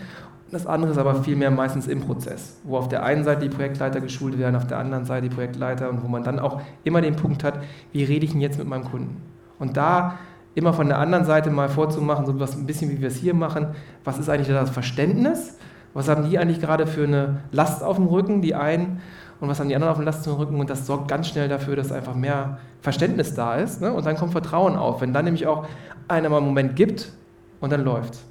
Das 0.54 0.68
andere 0.68 0.92
ist 0.92 0.98
aber 0.98 1.16
vielmehr 1.16 1.50
meistens 1.50 1.88
im 1.88 2.00
Prozess, 2.00 2.60
wo 2.62 2.76
auf 2.76 2.86
der 2.86 3.02
einen 3.02 3.24
Seite 3.24 3.40
die 3.40 3.48
Projektleiter 3.48 4.00
geschult 4.00 4.38
werden, 4.38 4.54
auf 4.54 4.68
der 4.68 4.78
anderen 4.78 5.04
Seite 5.04 5.28
die 5.28 5.34
Projektleiter 5.34 5.90
und 5.90 6.04
wo 6.04 6.06
man 6.06 6.22
dann 6.22 6.38
auch 6.38 6.60
immer 6.84 7.00
den 7.00 7.16
Punkt 7.16 7.42
hat, 7.42 7.58
wie 7.90 8.04
rede 8.04 8.24
ich 8.24 8.30
denn 8.30 8.40
jetzt 8.40 8.56
mit 8.58 8.68
meinem 8.68 8.84
Kunden? 8.84 9.20
Und 9.58 9.76
da 9.76 10.14
immer 10.54 10.72
von 10.72 10.86
der 10.86 11.00
anderen 11.00 11.24
Seite 11.24 11.50
mal 11.50 11.68
vorzumachen, 11.68 12.24
so 12.24 12.38
was 12.38 12.54
ein 12.54 12.66
bisschen 12.66 12.88
wie 12.92 13.00
wir 13.00 13.08
es 13.08 13.16
hier 13.16 13.34
machen, 13.34 13.74
was 14.04 14.20
ist 14.20 14.30
eigentlich 14.30 14.46
das 14.46 14.70
Verständnis? 14.70 15.58
Was 15.92 16.08
haben 16.08 16.30
die 16.30 16.38
eigentlich 16.38 16.60
gerade 16.60 16.86
für 16.86 17.02
eine 17.02 17.40
Last 17.50 17.82
auf 17.82 17.96
dem 17.96 18.06
Rücken, 18.06 18.40
die 18.40 18.54
einen, 18.54 19.00
und 19.40 19.48
was 19.48 19.58
haben 19.58 19.68
die 19.68 19.74
anderen 19.74 19.90
auf 19.90 19.98
dem 19.98 20.04
Last 20.04 20.28
auf 20.28 20.38
Rücken? 20.38 20.60
Und 20.60 20.70
das 20.70 20.86
sorgt 20.86 21.08
ganz 21.08 21.26
schnell 21.26 21.48
dafür, 21.48 21.74
dass 21.74 21.90
einfach 21.90 22.14
mehr 22.14 22.58
Verständnis 22.80 23.34
da 23.34 23.56
ist. 23.56 23.80
Ne? 23.80 23.92
Und 23.92 24.06
dann 24.06 24.16
kommt 24.16 24.30
Vertrauen 24.30 24.76
auf. 24.76 25.00
Wenn 25.00 25.12
dann 25.12 25.24
nämlich 25.24 25.48
auch 25.48 25.66
einer 26.06 26.28
mal 26.28 26.36
einen 26.36 26.46
Moment 26.46 26.76
gibt 26.76 27.12
und 27.58 27.72
dann 27.72 27.82
läuft's. 27.82 28.24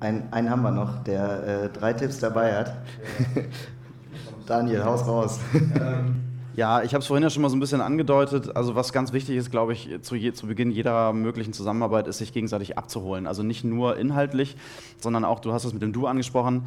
Ein, 0.00 0.32
einen 0.32 0.50
haben 0.50 0.62
wir 0.62 0.70
noch, 0.70 1.02
der 1.04 1.46
äh, 1.46 1.68
drei 1.70 1.92
Tipps 1.92 2.18
dabei 2.18 2.54
hat. 2.56 2.76
Daniel, 4.46 4.84
haus 4.84 5.06
raus. 5.06 5.40
Ähm, 5.54 6.23
ja, 6.56 6.82
ich 6.82 6.94
habe 6.94 7.00
es 7.00 7.06
vorhin 7.06 7.22
ja 7.22 7.30
schon 7.30 7.42
mal 7.42 7.48
so 7.48 7.56
ein 7.56 7.60
bisschen 7.60 7.80
angedeutet. 7.80 8.54
Also 8.56 8.74
was 8.74 8.92
ganz 8.92 9.12
wichtig 9.12 9.36
ist, 9.36 9.50
glaube 9.50 9.72
ich, 9.72 9.88
zu, 10.02 10.14
je, 10.14 10.32
zu, 10.32 10.46
Beginn 10.46 10.70
jeder 10.70 11.12
möglichen 11.12 11.52
Zusammenarbeit 11.52 12.06
ist, 12.06 12.18
sich 12.18 12.32
gegenseitig 12.32 12.78
abzuholen. 12.78 13.26
Also 13.26 13.42
nicht 13.42 13.64
nur 13.64 13.96
inhaltlich, 13.96 14.56
sondern 14.98 15.24
auch, 15.24 15.40
du 15.40 15.52
hast 15.52 15.64
es 15.64 15.72
mit 15.72 15.82
dem 15.82 15.92
Du 15.92 16.06
angesprochen, 16.06 16.62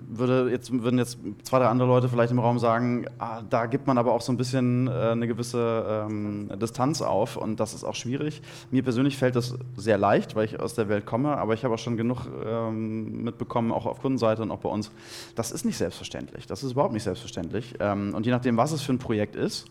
würde 0.00 0.48
jetzt, 0.50 0.72
würden 0.72 0.98
jetzt 0.98 1.18
zwei, 1.42 1.58
drei 1.58 1.66
andere 1.66 1.88
Leute 1.88 2.08
vielleicht 2.08 2.30
im 2.30 2.38
Raum 2.38 2.58
sagen, 2.58 3.06
ah, 3.18 3.42
da 3.48 3.66
gibt 3.66 3.86
man 3.86 3.98
aber 3.98 4.12
auch 4.12 4.20
so 4.20 4.32
ein 4.32 4.36
bisschen 4.36 4.86
äh, 4.86 4.90
eine 4.90 5.26
gewisse 5.26 6.06
ähm, 6.08 6.50
Distanz 6.60 7.02
auf 7.02 7.36
und 7.36 7.58
das 7.58 7.74
ist 7.74 7.82
auch 7.82 7.94
schwierig. 7.96 8.42
Mir 8.70 8.84
persönlich 8.84 9.16
fällt 9.16 9.34
das 9.34 9.56
sehr 9.76 9.98
leicht, 9.98 10.36
weil 10.36 10.44
ich 10.44 10.60
aus 10.60 10.74
der 10.74 10.88
Welt 10.88 11.04
komme, 11.04 11.36
aber 11.36 11.54
ich 11.54 11.64
habe 11.64 11.74
auch 11.74 11.78
schon 11.78 11.96
genug 11.96 12.26
ähm, 12.46 13.24
mitbekommen, 13.24 13.72
auch 13.72 13.86
auf 13.86 14.00
Kundenseite 14.00 14.42
und 14.42 14.52
auch 14.52 14.60
bei 14.60 14.68
uns. 14.68 14.92
Das 15.34 15.50
ist 15.50 15.64
nicht 15.64 15.78
selbstverständlich. 15.78 16.46
Das 16.46 16.62
ist 16.62 16.72
überhaupt 16.72 16.92
nicht 16.92 17.02
selbstverständlich. 17.02 17.74
Ähm, 17.80 18.14
und 18.14 18.24
je 18.24 18.32
nachdem, 18.32 18.56
was 18.56 18.70
es 18.72 18.83
für 18.84 18.92
ein 18.92 18.98
Projekt 18.98 19.36
ist, 19.36 19.66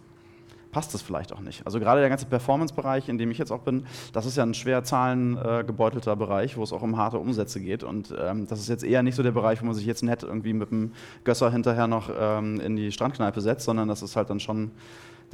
passt 0.74 0.94
das 0.94 1.02
vielleicht 1.02 1.32
auch 1.32 1.40
nicht. 1.40 1.66
Also 1.66 1.80
gerade 1.80 2.02
der 2.02 2.10
ganze 2.10 2.26
Performance-Bereich, 2.26 3.08
in 3.08 3.18
dem 3.18 3.32
ich 3.32 3.38
jetzt 3.38 3.52
auch 3.52 3.62
bin, 3.62 3.86
das 4.12 4.26
ist 4.26 4.36
ja 4.36 4.44
ein 4.44 4.54
schwer 4.54 4.84
zahlengebeutelter 4.84 6.14
äh, 6.14 6.16
Bereich, 6.16 6.58
wo 6.58 6.64
es 6.64 6.74
auch 6.74 6.82
um 6.82 6.98
harte 6.98 7.20
Umsätze 7.20 7.62
geht. 7.62 7.84
Und 7.84 8.14
ähm, 8.20 8.48
das 8.48 8.60
ist 8.60 8.68
jetzt 8.68 8.84
eher 8.84 9.04
nicht 9.04 9.16
so 9.16 9.24
der 9.24 9.32
Bereich, 9.32 9.62
wo 9.62 9.66
man 9.66 9.76
sich 9.76 9.86
jetzt 9.86 10.04
nett 10.04 10.24
irgendwie 10.24 10.54
mit 10.54 10.72
dem 10.72 10.92
Gösser 11.24 11.52
hinterher 11.52 11.88
noch 11.88 12.10
ähm, 12.20 12.60
in 12.60 12.76
die 12.76 12.92
Strandkneipe 12.92 13.40
setzt, 13.40 13.66
sondern 13.66 13.88
das 13.88 14.02
ist 14.02 14.16
halt 14.16 14.30
dann 14.30 14.40
schon 14.40 14.72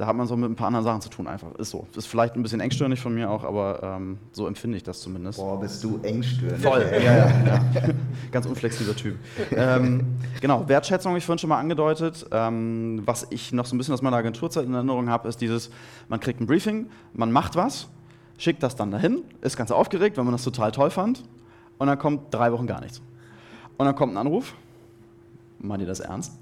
da 0.00 0.06
hat 0.06 0.16
man 0.16 0.26
so 0.26 0.34
mit 0.34 0.50
ein 0.50 0.56
paar 0.56 0.68
anderen 0.68 0.84
Sachen 0.84 1.02
zu 1.02 1.10
tun 1.10 1.26
einfach. 1.26 1.54
Ist 1.56 1.68
so. 1.68 1.86
Ist 1.94 2.06
vielleicht 2.06 2.34
ein 2.34 2.42
bisschen 2.42 2.60
engstirnig 2.60 2.98
von 2.98 3.14
mir 3.14 3.30
auch, 3.30 3.44
aber 3.44 3.82
ähm, 3.82 4.16
so 4.32 4.46
empfinde 4.46 4.78
ich 4.78 4.82
das 4.82 5.02
zumindest. 5.02 5.38
Boah, 5.38 5.60
bist 5.60 5.84
du 5.84 6.00
engstirnig. 6.02 6.58
Voll. 6.58 6.88
ja, 6.90 7.00
ja, 7.02 7.28
ja. 7.28 7.62
Ganz 8.32 8.46
unflexibler 8.46 8.96
Typ. 8.96 9.16
ähm, 9.54 10.06
genau, 10.40 10.66
Wertschätzung 10.66 11.10
habe 11.10 11.18
ich 11.18 11.26
vorhin 11.26 11.38
schon 11.38 11.50
mal 11.50 11.58
angedeutet. 11.58 12.24
Ähm, 12.32 13.02
was 13.04 13.26
ich 13.28 13.52
noch 13.52 13.66
so 13.66 13.76
ein 13.76 13.78
bisschen 13.78 13.92
aus 13.92 14.00
meiner 14.00 14.16
Agenturzeit 14.16 14.64
in 14.64 14.72
Erinnerung 14.72 15.10
habe, 15.10 15.28
ist 15.28 15.42
dieses, 15.42 15.70
man 16.08 16.18
kriegt 16.18 16.40
ein 16.40 16.46
Briefing, 16.46 16.86
man 17.12 17.30
macht 17.30 17.54
was, 17.56 17.90
schickt 18.38 18.62
das 18.62 18.76
dann 18.76 18.90
dahin, 18.90 19.22
ist 19.42 19.58
ganz 19.58 19.70
aufgeregt, 19.70 20.16
wenn 20.16 20.24
man 20.24 20.32
das 20.32 20.44
total 20.44 20.72
toll 20.72 20.88
fand 20.88 21.24
und 21.76 21.88
dann 21.88 21.98
kommt 21.98 22.32
drei 22.32 22.52
Wochen 22.52 22.66
gar 22.66 22.80
nichts. 22.80 23.02
Und 23.76 23.84
dann 23.84 23.94
kommt 23.94 24.14
ein 24.14 24.16
Anruf, 24.16 24.54
meint 25.58 25.82
ihr 25.82 25.86
das 25.86 26.00
ernst? 26.00 26.38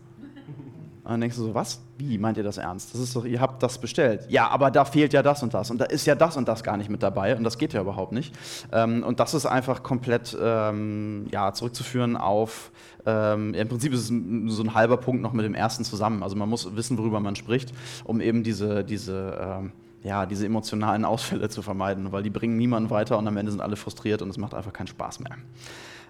Und 1.09 1.13
dann 1.13 1.23
denkst 1.23 1.37
du 1.37 1.45
so, 1.45 1.55
was? 1.55 1.81
Wie 1.97 2.19
meint 2.19 2.37
ihr 2.37 2.43
das 2.43 2.59
ernst? 2.59 2.93
Das 2.93 3.01
ist 3.01 3.17
doch, 3.17 3.25
ihr 3.25 3.41
habt 3.41 3.63
das 3.63 3.79
bestellt. 3.79 4.27
Ja, 4.29 4.49
aber 4.49 4.71
da 4.71 4.85
fehlt 4.85 5.15
ja 5.15 5.23
das 5.23 5.43
und 5.43 5.55
das. 5.55 5.71
Und 5.71 5.79
da 5.79 5.87
ist 5.87 6.05
ja 6.05 6.15
das 6.15 6.37
und 6.37 6.47
das 6.47 6.63
gar 6.63 6.77
nicht 6.77 6.91
mit 6.91 7.03
dabei. 7.03 7.35
Und 7.35 7.45
das 7.45 7.57
geht 7.57 7.73
ja 7.73 7.81
überhaupt 7.81 8.13
nicht. 8.13 8.35
Ähm, 8.73 9.03
und 9.03 9.19
das 9.19 9.33
ist 9.33 9.47
einfach 9.47 9.83
komplett 9.83 10.37
ähm, 10.39 11.25
ja, 11.33 11.55
zurückzuführen 11.55 12.15
auf, 12.15 12.71
ähm, 13.07 13.55
im 13.55 13.69
Prinzip 13.69 13.95
ist 13.95 14.01
es 14.01 14.09
so 14.09 14.63
ein 14.63 14.75
halber 14.75 14.99
Punkt 14.99 15.23
noch 15.23 15.33
mit 15.33 15.47
dem 15.47 15.55
ersten 15.55 15.83
zusammen. 15.83 16.23
Also 16.23 16.37
man 16.37 16.51
muss 16.51 16.77
wissen, 16.77 16.99
worüber 16.99 17.21
man 17.21 17.37
spricht, 17.37 17.73
um 18.05 18.21
eben 18.21 18.43
diese, 18.43 18.85
diese 18.85 19.39
ähm, 19.41 19.73
ja, 20.03 20.27
diese 20.27 20.45
emotionalen 20.45 21.07
Ausfälle 21.07 21.49
zu 21.49 21.63
vermeiden, 21.63 22.13
weil 22.13 22.23
die 22.23 22.31
bringen 22.31 22.59
niemanden 22.59 22.91
weiter 22.91 23.17
und 23.17 23.27
am 23.27 23.37
Ende 23.39 23.51
sind 23.51 23.63
alle 23.63 23.77
frustriert 23.77 24.21
und 24.21 24.29
es 24.29 24.37
macht 24.37 24.53
einfach 24.53 24.75
keinen 24.75 24.89
Spaß 24.89 25.21
mehr. 25.21 25.39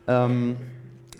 Ähm, 0.08 0.56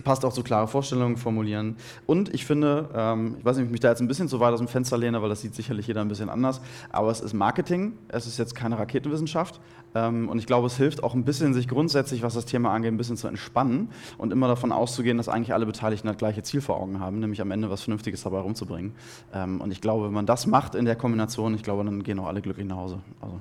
passt 0.05 0.25
auch 0.25 0.33
zu 0.33 0.43
klare 0.43 0.69
Vorstellungen 0.69 1.17
formulieren. 1.17 1.77
Und 2.07 2.33
ich 2.35 2.45
finde, 2.45 2.89
ähm, 2.95 3.37
ich 3.39 3.45
weiß 3.45 3.57
nicht, 3.57 3.65
ob 3.65 3.69
ich 3.69 3.73
mich 3.73 3.81
da 3.81 3.91
jetzt 3.91 4.01
ein 4.01 4.09
bisschen 4.09 4.29
zu 4.29 4.41
weit 4.41 4.53
aus 4.53 4.59
dem 4.59 4.69
Fenster 4.69 4.99
lehne, 4.99 5.23
weil 5.23 5.29
das 5.29 5.41
sieht 5.41 5.55
sicherlich 5.55 5.87
jeder 5.87 6.01
ein 6.01 6.09
bisschen 6.09 6.29
anders, 6.29 6.61
aber 6.91 7.11
es 7.11 7.21
ist 7.21 7.35
Marketing, 7.35 7.95
es 8.09 8.27
ist 8.27 8.39
jetzt 8.39 8.55
keine 8.55 8.79
Raketenwissenschaft. 8.79 9.61
Ähm, 9.95 10.29
und 10.29 10.39
ich 10.39 10.47
glaube, 10.47 10.67
es 10.67 10.77
hilft 10.77 11.03
auch 11.03 11.15
ein 11.15 11.25
bisschen, 11.25 11.55
sich 11.55 11.69
grundsätzlich, 11.69 12.23
was 12.23 12.35
das 12.35 12.45
Thema 12.45 12.73
angeht, 12.73 12.93
ein 12.93 12.99
bisschen 12.99 13.17
zu 13.17 13.27
entspannen 13.27 13.89
und 14.19 14.33
immer 14.33 14.49
davon 14.49 14.73
auszugehen, 14.73 15.17
dass 15.17 15.29
eigentlich 15.29 15.55
alle 15.55 15.67
Beteiligten 15.67 16.09
das 16.09 16.19
gleiche 16.19 16.43
Ziel 16.43 16.61
vor 16.61 16.77
Augen 16.79 17.01
haben, 17.01 17.21
nämlich 17.21 17.41
am 17.41 17.51
Ende 17.51 17.71
was 17.71 17.83
Vernünftiges 17.83 18.23
dabei 18.23 18.41
rumzubringen. 18.41 18.93
Ähm, 19.33 19.61
und 19.61 19.71
ich 19.71 19.81
glaube, 19.81 20.07
wenn 20.07 20.13
man 20.13 20.27
das 20.27 20.47
macht 20.47 20.75
in 20.75 20.85
der 20.85 20.97
Kombination, 20.97 21.55
ich 21.55 21.63
glaube, 21.63 21.85
dann 21.85 22.03
gehen 22.03 22.19
auch 22.19 22.27
alle 22.27 22.43
glücklich 22.43 22.67
nach 22.67 22.77
Hause. 22.77 23.01
Also. 23.21 23.41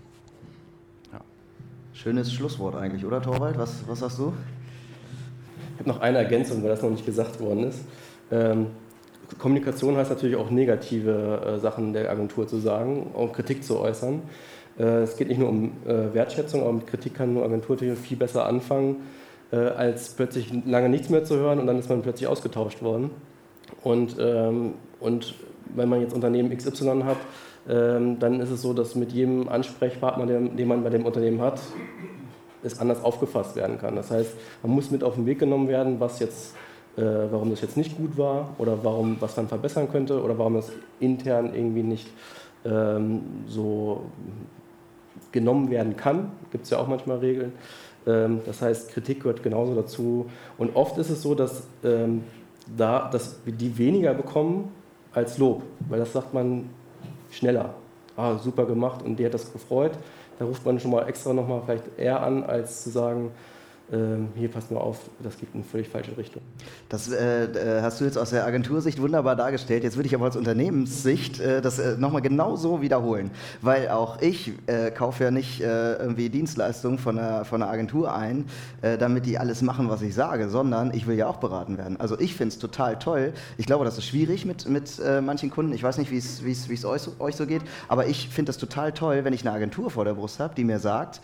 Schönes 1.97 2.31
Schlusswort 2.31 2.75
eigentlich, 2.75 3.03
oder 3.05 3.23
Torwald? 3.23 3.57
Was, 3.57 3.87
was 3.87 3.99
sagst 3.99 4.19
du? 4.19 4.31
Ich 5.77 5.81
habe 5.81 5.89
noch 5.89 6.01
eine 6.01 6.17
Ergänzung, 6.17 6.63
weil 6.63 6.69
das 6.69 6.81
noch 6.81 6.89
nicht 6.89 7.05
gesagt 7.05 7.39
worden 7.39 7.65
ist. 7.65 7.81
Ähm, 8.31 8.67
Kommunikation 9.37 9.95
heißt 9.95 10.09
natürlich 10.09 10.35
auch 10.35 10.49
negative 10.49 11.41
äh, 11.45 11.59
Sachen 11.59 11.93
der 11.93 12.09
Agentur 12.09 12.47
zu 12.47 12.57
sagen 12.57 13.11
und 13.13 13.33
Kritik 13.33 13.63
zu 13.63 13.79
äußern. 13.79 14.23
Äh, 14.79 15.01
es 15.01 15.17
geht 15.17 15.27
nicht 15.27 15.37
nur 15.37 15.49
um 15.49 15.73
äh, 15.85 16.15
Wertschätzung, 16.15 16.61
aber 16.61 16.73
mit 16.73 16.87
Kritik 16.87 17.13
kann 17.13 17.37
eine 17.37 17.45
Agentur 17.45 17.77
viel 17.77 18.17
besser 18.17 18.47
anfangen, 18.47 19.03
äh, 19.51 19.57
als 19.57 20.09
plötzlich 20.09 20.51
lange 20.65 20.89
nichts 20.89 21.09
mehr 21.09 21.23
zu 21.23 21.35
hören 21.35 21.59
und 21.59 21.67
dann 21.67 21.77
ist 21.77 21.89
man 21.89 22.01
plötzlich 22.01 22.27
ausgetauscht 22.27 22.81
worden. 22.81 23.11
Und, 23.83 24.15
ähm, 24.19 24.73
und 24.99 25.35
wenn 25.75 25.89
man 25.89 26.01
jetzt 26.01 26.15
Unternehmen 26.15 26.57
XY 26.57 27.03
hat, 27.03 27.17
ähm, 27.69 28.17
dann 28.17 28.39
ist 28.39 28.49
es 28.49 28.63
so, 28.63 28.73
dass 28.73 28.95
mit 28.95 29.11
jedem 29.11 29.47
Ansprechpartner, 29.47 30.25
den, 30.25 30.57
den 30.57 30.67
man 30.67 30.83
bei 30.83 30.89
dem 30.89 31.05
Unternehmen 31.05 31.39
hat, 31.39 31.59
es 32.63 32.79
anders 32.79 33.03
aufgefasst 33.03 33.55
werden 33.55 33.77
kann. 33.77 33.95
Das 33.95 34.11
heißt, 34.11 34.33
man 34.63 34.71
muss 34.71 34.91
mit 34.91 35.03
auf 35.03 35.15
den 35.15 35.25
Weg 35.25 35.39
genommen 35.39 35.67
werden, 35.67 35.99
was 35.99 36.19
jetzt, 36.19 36.55
äh, 36.97 37.01
warum 37.01 37.49
das 37.49 37.61
jetzt 37.61 37.77
nicht 37.77 37.97
gut 37.97 38.17
war 38.17 38.49
oder 38.57 38.83
warum, 38.83 39.17
was 39.19 39.37
man 39.37 39.47
verbessern 39.47 39.89
könnte 39.91 40.21
oder 40.21 40.37
warum 40.37 40.55
das 40.55 40.71
intern 40.99 41.53
irgendwie 41.53 41.83
nicht 41.83 42.07
ähm, 42.65 43.21
so 43.47 44.01
genommen 45.31 45.69
werden 45.69 45.95
kann. 45.95 46.31
Gibt 46.51 46.65
es 46.65 46.69
ja 46.71 46.79
auch 46.79 46.87
manchmal 46.87 47.17
Regeln. 47.17 47.53
Ähm, 48.05 48.41
das 48.45 48.61
heißt, 48.61 48.91
Kritik 48.91 49.23
gehört 49.23 49.43
genauso 49.43 49.75
dazu. 49.75 50.27
Und 50.57 50.75
oft 50.75 50.97
ist 50.97 51.09
es 51.09 51.21
so, 51.21 51.35
dass, 51.35 51.63
ähm, 51.83 52.23
da, 52.75 53.09
dass 53.09 53.39
die 53.45 53.77
weniger 53.77 54.13
bekommen 54.13 54.71
als 55.13 55.37
Lob, 55.37 55.63
weil 55.89 55.99
das 55.99 56.13
sagt 56.13 56.33
man 56.33 56.69
schneller. 57.31 57.73
Ah, 58.15 58.37
super 58.37 58.65
gemacht 58.65 59.03
und 59.03 59.19
der 59.19 59.27
hat 59.27 59.35
das 59.35 59.53
gefreut. 59.53 59.91
Da 60.39 60.45
ruft 60.45 60.65
man 60.65 60.79
schon 60.79 60.91
mal 60.91 61.07
extra 61.07 61.33
nochmal 61.33 61.61
vielleicht 61.65 61.97
eher 61.97 62.21
an, 62.21 62.43
als 62.43 62.83
zu 62.83 62.89
sagen, 62.89 63.31
ähm, 63.89 64.29
hier 64.35 64.49
passt 64.49 64.69
mal 64.69 64.81
auf, 64.81 64.99
das 65.23 65.37
geht 65.37 65.49
in 65.53 65.61
eine 65.61 65.63
völlig 65.63 65.87
falsche 65.87 66.17
Richtung. 66.17 66.41
Das 66.89 67.09
äh, 67.09 67.45
äh, 67.45 67.81
hast 67.81 68.01
du 68.01 68.05
jetzt 68.05 68.17
aus 68.17 68.31
der 68.31 68.45
Agentursicht 68.45 69.01
wunderbar 69.01 69.37
dargestellt. 69.37 69.83
Jetzt 69.83 69.95
würde 69.95 70.07
ich 70.07 70.15
aber 70.15 70.27
aus 70.27 70.35
Unternehmenssicht 70.35 71.39
äh, 71.39 71.61
das 71.61 71.79
äh, 71.79 71.95
nochmal 71.97 72.21
genau 72.21 72.57
so 72.57 72.81
wiederholen. 72.81 73.31
Weil 73.61 73.87
auch 73.87 74.21
ich 74.21 74.51
äh, 74.65 74.91
kaufe 74.91 75.23
ja 75.23 75.31
nicht 75.31 75.61
äh, 75.61 75.93
irgendwie 75.93 76.29
Dienstleistungen 76.29 76.99
von 76.99 77.17
einer, 77.17 77.45
von 77.45 77.61
einer 77.61 77.71
Agentur 77.71 78.13
ein, 78.13 78.45
äh, 78.81 78.97
damit 78.97 79.25
die 79.25 79.37
alles 79.37 79.61
machen, 79.61 79.89
was 79.89 80.01
ich 80.01 80.13
sage, 80.13 80.49
sondern 80.49 80.93
ich 80.93 81.07
will 81.07 81.15
ja 81.15 81.27
auch 81.27 81.37
beraten 81.37 81.77
werden. 81.77 81.97
Also 81.97 82.19
ich 82.19 82.35
finde 82.35 82.53
es 82.53 82.59
total 82.59 82.99
toll. 82.99 83.31
Ich 83.57 83.67
glaube, 83.67 83.85
das 83.85 83.97
ist 83.97 84.05
schwierig 84.05 84.45
mit, 84.45 84.67
mit 84.67 85.01
manchen 85.21 85.49
Kunden. 85.49 85.71
Ich 85.73 85.83
weiß 85.83 85.97
nicht, 85.97 86.11
wie 86.11 86.17
es 86.17 86.85
euch, 86.85 87.01
euch 87.19 87.35
so 87.35 87.45
geht, 87.45 87.61
aber 87.87 88.07
ich 88.07 88.29
finde 88.29 88.49
das 88.49 88.57
total 88.57 88.91
toll, 88.91 89.23
wenn 89.23 89.33
ich 89.33 89.47
eine 89.47 89.55
Agentur 89.55 89.89
vor 89.91 90.05
der 90.05 90.13
Brust 90.13 90.39
habe, 90.39 90.55
die 90.55 90.63
mir 90.63 90.79
sagt, 90.79 91.21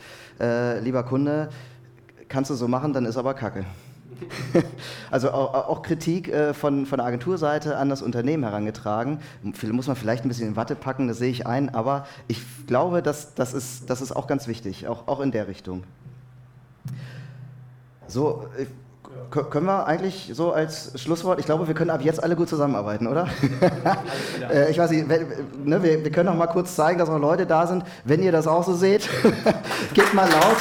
lieber 0.81 1.03
Kunde, 1.03 1.49
kannst 2.33 2.49
du 2.49 2.55
so 2.55 2.67
machen, 2.67 2.93
dann 2.93 3.05
ist 3.05 3.15
aber 3.15 3.35
Kacke. 3.35 3.63
also 5.11 5.31
auch, 5.31 5.83
Kritik 5.83 6.29
äh, 6.29 6.53
von, 6.55 6.87
von 6.87 6.97
der 6.97 7.05
Agenturseite 7.05 7.77
an 7.77 7.89
das 7.89 8.01
Unternehmen 8.01 8.43
herangetragen. 8.43 9.19
Muss 9.43 9.87
man 9.87 9.95
vielleicht 9.95 10.25
ein 10.25 10.29
bisschen 10.29 10.47
in 10.47 10.55
Watte 10.55 10.75
packen, 10.75 11.07
das 11.07 11.19
sehe 11.19 11.29
ich 11.29 11.45
ein, 11.45 11.73
aber 11.75 12.07
ich 12.27 12.41
glaube, 12.65 13.03
dass, 13.03 13.35
das, 13.35 13.53
ist, 13.53 13.87
das 13.89 14.01
ist 14.01 14.15
auch 14.15 14.25
ganz 14.25 14.47
wichtig, 14.47 14.87
auch, 14.87 15.07
auch 15.07 15.19
in 15.19 15.31
der 15.31 15.47
Richtung. 15.47 15.83
So, 18.07 18.47
können 19.29 19.67
wir 19.67 19.85
eigentlich 19.85 20.31
so 20.33 20.53
als 20.53 20.99
Schlusswort, 20.99 21.39
ich 21.39 21.45
glaube, 21.45 21.67
wir 21.67 21.75
können 21.75 21.91
ab 21.91 22.01
jetzt 22.01 22.23
alle 22.23 22.35
gut 22.35 22.49
zusammenarbeiten, 22.49 23.05
oder? 23.05 23.27
äh, 24.51 24.71
ich 24.71 24.79
weiß 24.79 24.89
nicht, 24.89 25.07
ne, 25.07 25.83
wir, 25.83 26.03
wir, 26.03 26.11
können 26.11 26.29
noch 26.29 26.35
mal 26.35 26.47
kurz 26.47 26.75
zeigen, 26.75 26.97
dass 26.97 27.09
auch 27.09 27.19
Leute 27.19 27.45
da 27.45 27.67
sind. 27.67 27.83
Wenn 28.05 28.23
ihr 28.23 28.31
das 28.31 28.47
auch 28.47 28.63
so 28.63 28.73
seht, 28.73 29.07
gebt 29.93 30.13
mal 30.15 30.29
laut. 30.29 30.57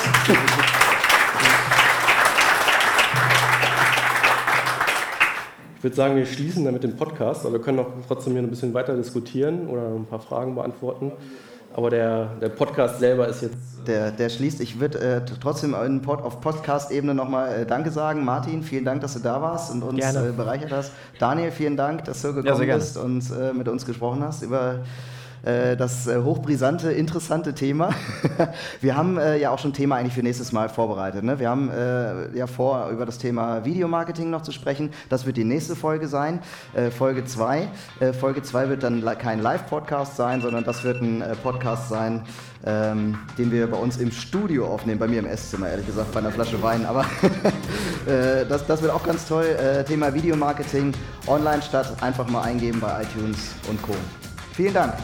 Ich 5.83 5.85
würde 5.85 5.97
sagen, 5.97 6.15
wir 6.15 6.27
schließen 6.27 6.65
damit 6.65 6.85
den 6.85 6.95
Podcast, 6.95 7.45
aber 7.45 7.55
wir 7.55 7.61
können 7.61 7.81
auch 7.81 7.89
trotzdem 8.07 8.35
hier 8.35 8.43
ein 8.43 8.49
bisschen 8.49 8.73
weiter 8.73 8.95
diskutieren 8.95 9.67
oder 9.67 9.89
ein 9.89 10.07
paar 10.07 10.21
Fragen 10.21 10.55
beantworten. 10.55 11.11
Aber 11.75 11.91
der, 11.91 12.37
der 12.41 12.51
Podcast 12.51 13.01
selber 13.01 13.27
ist 13.27 13.43
jetzt. 13.43 13.57
Der, 13.89 14.13
der 14.13 14.29
schließt. 14.29 14.61
Ich 14.61 14.79
würde 14.79 15.01
äh, 15.01 15.23
trotzdem 15.41 15.75
Pod, 16.03 16.23
auf 16.23 16.41
Podcast-Ebene 16.41 17.17
nochmal 17.17 17.63
äh, 17.63 17.67
Danke 17.67 17.91
sagen. 17.91 18.25
Martin, 18.25 18.63
vielen 18.63 18.85
Dank, 18.85 19.01
dass 19.01 19.15
du 19.15 19.19
da 19.19 19.43
warst 19.43 19.73
und 19.73 19.83
uns 19.83 20.05
äh, 20.05 20.31
bereichert 20.37 20.71
hast. 20.71 20.93
Daniel, 21.19 21.51
vielen 21.51 21.77
Dank, 21.77 22.05
dass 22.05 22.23
du 22.23 22.33
gekommen 22.33 22.69
ja, 22.69 22.77
bist 22.77 22.97
und 22.97 23.29
äh, 23.33 23.53
mit 23.53 23.67
uns 23.67 23.85
gesprochen 23.85 24.23
hast 24.23 24.45
über 24.45 24.85
das 25.43 26.07
äh, 26.07 26.23
hochbrisante, 26.23 26.93
interessante 26.93 27.55
Thema. 27.55 27.91
Wir 28.81 28.97
haben 28.97 29.19
äh, 29.19 29.39
ja 29.39 29.51
auch 29.51 29.59
schon 29.59 29.71
ein 29.71 29.75
Thema 29.75 29.97
eigentlich 29.97 30.15
für 30.15 30.23
nächstes 30.23 30.53
Mal 30.53 30.69
vorbereitet. 30.69 31.25
Ne? 31.25 31.39
Wir 31.39 31.51
haben 31.51 31.71
ja 32.35 32.47
vor, 32.47 32.89
über 32.91 33.07
das 33.07 33.19
Thema 33.19 33.65
Videomarketing 33.65 34.31
noch 34.31 34.43
zu 34.43 34.53
sprechen. 34.53 34.91
Das 35.09 35.27
wird 35.27 35.37
die 35.37 35.45
nächste 35.45 35.77
Folge 35.77 36.09
sein, 36.09 36.41
Folge 36.97 37.25
2. 37.25 37.69
Folge 38.19 38.43
2 38.43 38.69
wird 38.69 38.83
dann 38.83 39.05
kein 39.19 39.41
Live-Podcast 39.41 40.17
sein, 40.17 40.41
sondern 40.41 40.65
das 40.65 40.85
wird 40.85 41.01
ein 41.01 41.23
Podcast 41.43 41.89
sein, 41.89 42.23
ähm, 42.65 43.19
den 43.39 43.51
wir 43.51 43.71
bei 43.71 43.77
uns 43.77 43.97
im 43.97 44.11
Studio 44.11 44.67
aufnehmen, 44.67 44.99
bei 44.99 45.09
mir 45.09 45.19
im 45.19 45.27
Esszimmer, 45.27 45.69
ehrlich 45.69 45.87
gesagt, 45.87 46.13
bei 46.13 46.21
einer 46.21 46.31
Flasche 46.31 46.63
Wein. 46.63 46.87
Aber 46.87 47.01
äh, 48.07 48.47
das, 48.47 48.67
das 48.67 48.83
wird 48.83 48.93
auch 48.93 49.03
ganz 49.03 49.27
toll. 49.27 49.45
Äh, 49.45 49.85
Thema 49.85 50.15
Videomarketing 50.15 50.93
online 51.27 51.63
statt 51.63 51.93
einfach 52.01 52.29
mal 52.29 52.43
eingeben 52.43 52.81
bei 52.81 53.03
iTunes 53.03 53.55
und 53.69 53.81
Co. 53.83 53.95
Vielen 54.55 54.75
Dank. 54.75 54.95